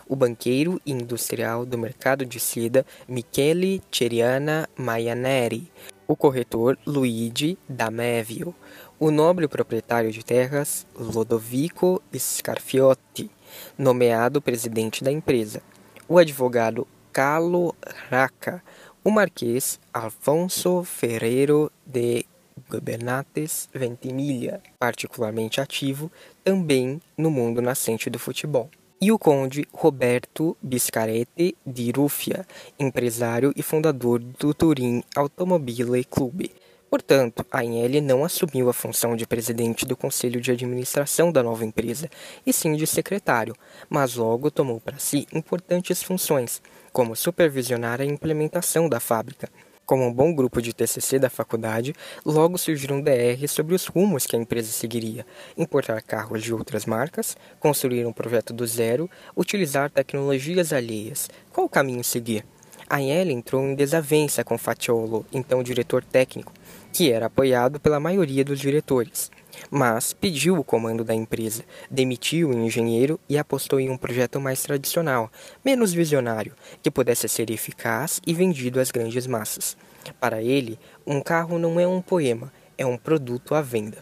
[0.07, 5.69] O banqueiro industrial do mercado de seda Michele Ceriana Maianeri,
[6.07, 8.55] o corretor Luigi Damevio,
[8.99, 13.29] o nobre proprietário de terras Lodovico Scarfiotti,
[13.77, 15.61] nomeado presidente da empresa,
[16.07, 17.75] o advogado Carlo
[18.09, 18.63] Raca,
[19.03, 22.25] o marquês Alfonso Ferreiro de
[22.69, 26.11] Gobernates Ventimiglia, particularmente ativo
[26.43, 32.45] também no mundo nascente do futebol, e o conde Roberto Biscarete di Ruffia,
[32.79, 36.51] empresário e fundador do Turim Automobile Clube,
[36.93, 41.65] Portanto, a Agnelli não assumiu a função de presidente do conselho de administração da nova
[41.65, 42.07] empresa,
[42.45, 43.55] e sim de secretário,
[43.89, 49.49] mas logo tomou para si importantes funções, como supervisionar a implementação da fábrica.
[49.87, 54.35] Como um bom grupo de TCC da faculdade, logo surgiram DR sobre os rumos que
[54.35, 55.25] a empresa seguiria:
[55.57, 61.27] importar carros de outras marcas, construir um projeto do zero, utilizar tecnologias alheias.
[61.51, 62.45] Qual o caminho seguir?
[62.87, 66.53] A Agnelli entrou em desavença com Facciolo, então diretor técnico,
[66.93, 69.31] que era apoiado pela maioria dos diretores,
[69.71, 74.61] mas pediu o comando da empresa, demitiu o engenheiro e apostou em um projeto mais
[74.61, 75.31] tradicional,
[75.65, 79.75] menos visionário, que pudesse ser eficaz e vendido às grandes massas.
[80.19, 83.97] Para ele, um carro não é um poema, é um produto à venda.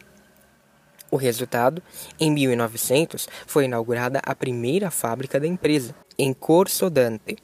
[1.09, 1.81] O resultado,
[2.19, 7.37] em 1900, foi inaugurada a primeira fábrica da empresa, em Corso Dante,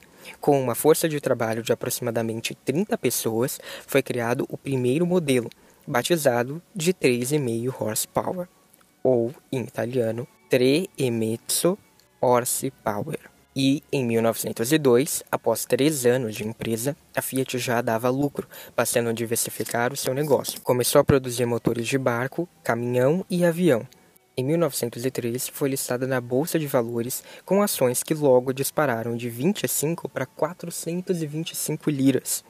[0.48, 5.50] com uma força de trabalho de aproximadamente 30 pessoas, foi criado o primeiro modelo,
[5.86, 8.48] batizado de 3,5 horsepower,
[9.04, 11.78] ou, em italiano, 3,5
[12.22, 13.20] horsepower.
[13.54, 19.14] E, em 1902, após três anos de empresa, a Fiat já dava lucro, passando a
[19.14, 20.62] diversificar o seu negócio.
[20.62, 23.86] Começou a produzir motores de barco, caminhão e avião,
[24.40, 30.08] em 1903, foi listada na Bolsa de Valores com ações que logo dispararam de 25
[30.08, 32.44] para 425 liras.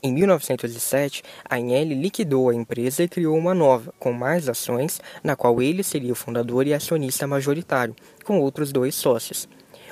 [0.00, 5.34] Em 1907, a Agnelli liquidou a empresa e criou uma nova, com mais ações, na
[5.34, 9.48] qual ele seria o fundador e acionista majoritário, com outros dois sócios.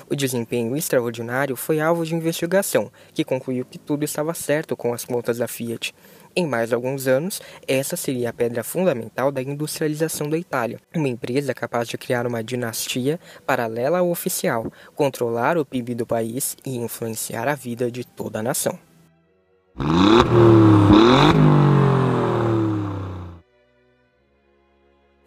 [0.09, 5.05] O desempenho extraordinário foi alvo de investigação, que concluiu que tudo estava certo com as
[5.05, 5.93] contas da Fiat.
[6.39, 11.55] Em mais alguns anos, essa seria a pedra fundamental da industrialização da Itália, uma empresa
[11.55, 17.49] capaz de criar uma dinastia paralela ao oficial, controlar o PIB do país e influenciar
[17.49, 18.79] a vida de toda a nação.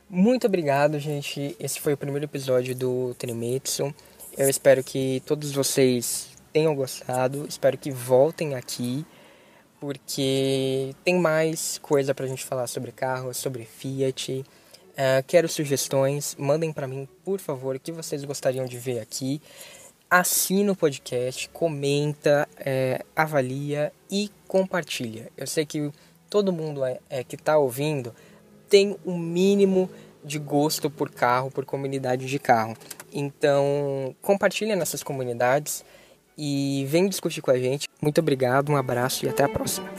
[0.08, 1.56] Muito obrigado, gente.
[1.60, 3.92] Esse foi o primeiro episódio do Trimetsu.
[4.38, 7.48] Eu espero que todos vocês tenham gostado.
[7.50, 9.04] Espero que voltem aqui
[9.80, 14.40] porque tem mais coisa pra gente falar sobre carros, sobre Fiat.
[14.42, 19.42] Uh, quero sugestões, mandem para mim, por favor, o que vocês gostariam de ver aqui.
[20.10, 25.32] assina o podcast, comenta, é, avalia e compartilha.
[25.38, 25.92] Eu sei que
[26.30, 28.14] todo mundo é, é que está ouvindo
[28.70, 29.90] tem o um mínimo
[30.24, 32.76] de gosto por carro, por comunidade de carro.
[33.12, 35.84] Então, compartilha nessas comunidades
[36.38, 37.89] e vem discutir com a gente.
[38.02, 39.99] Muito obrigado, um abraço e até a próxima.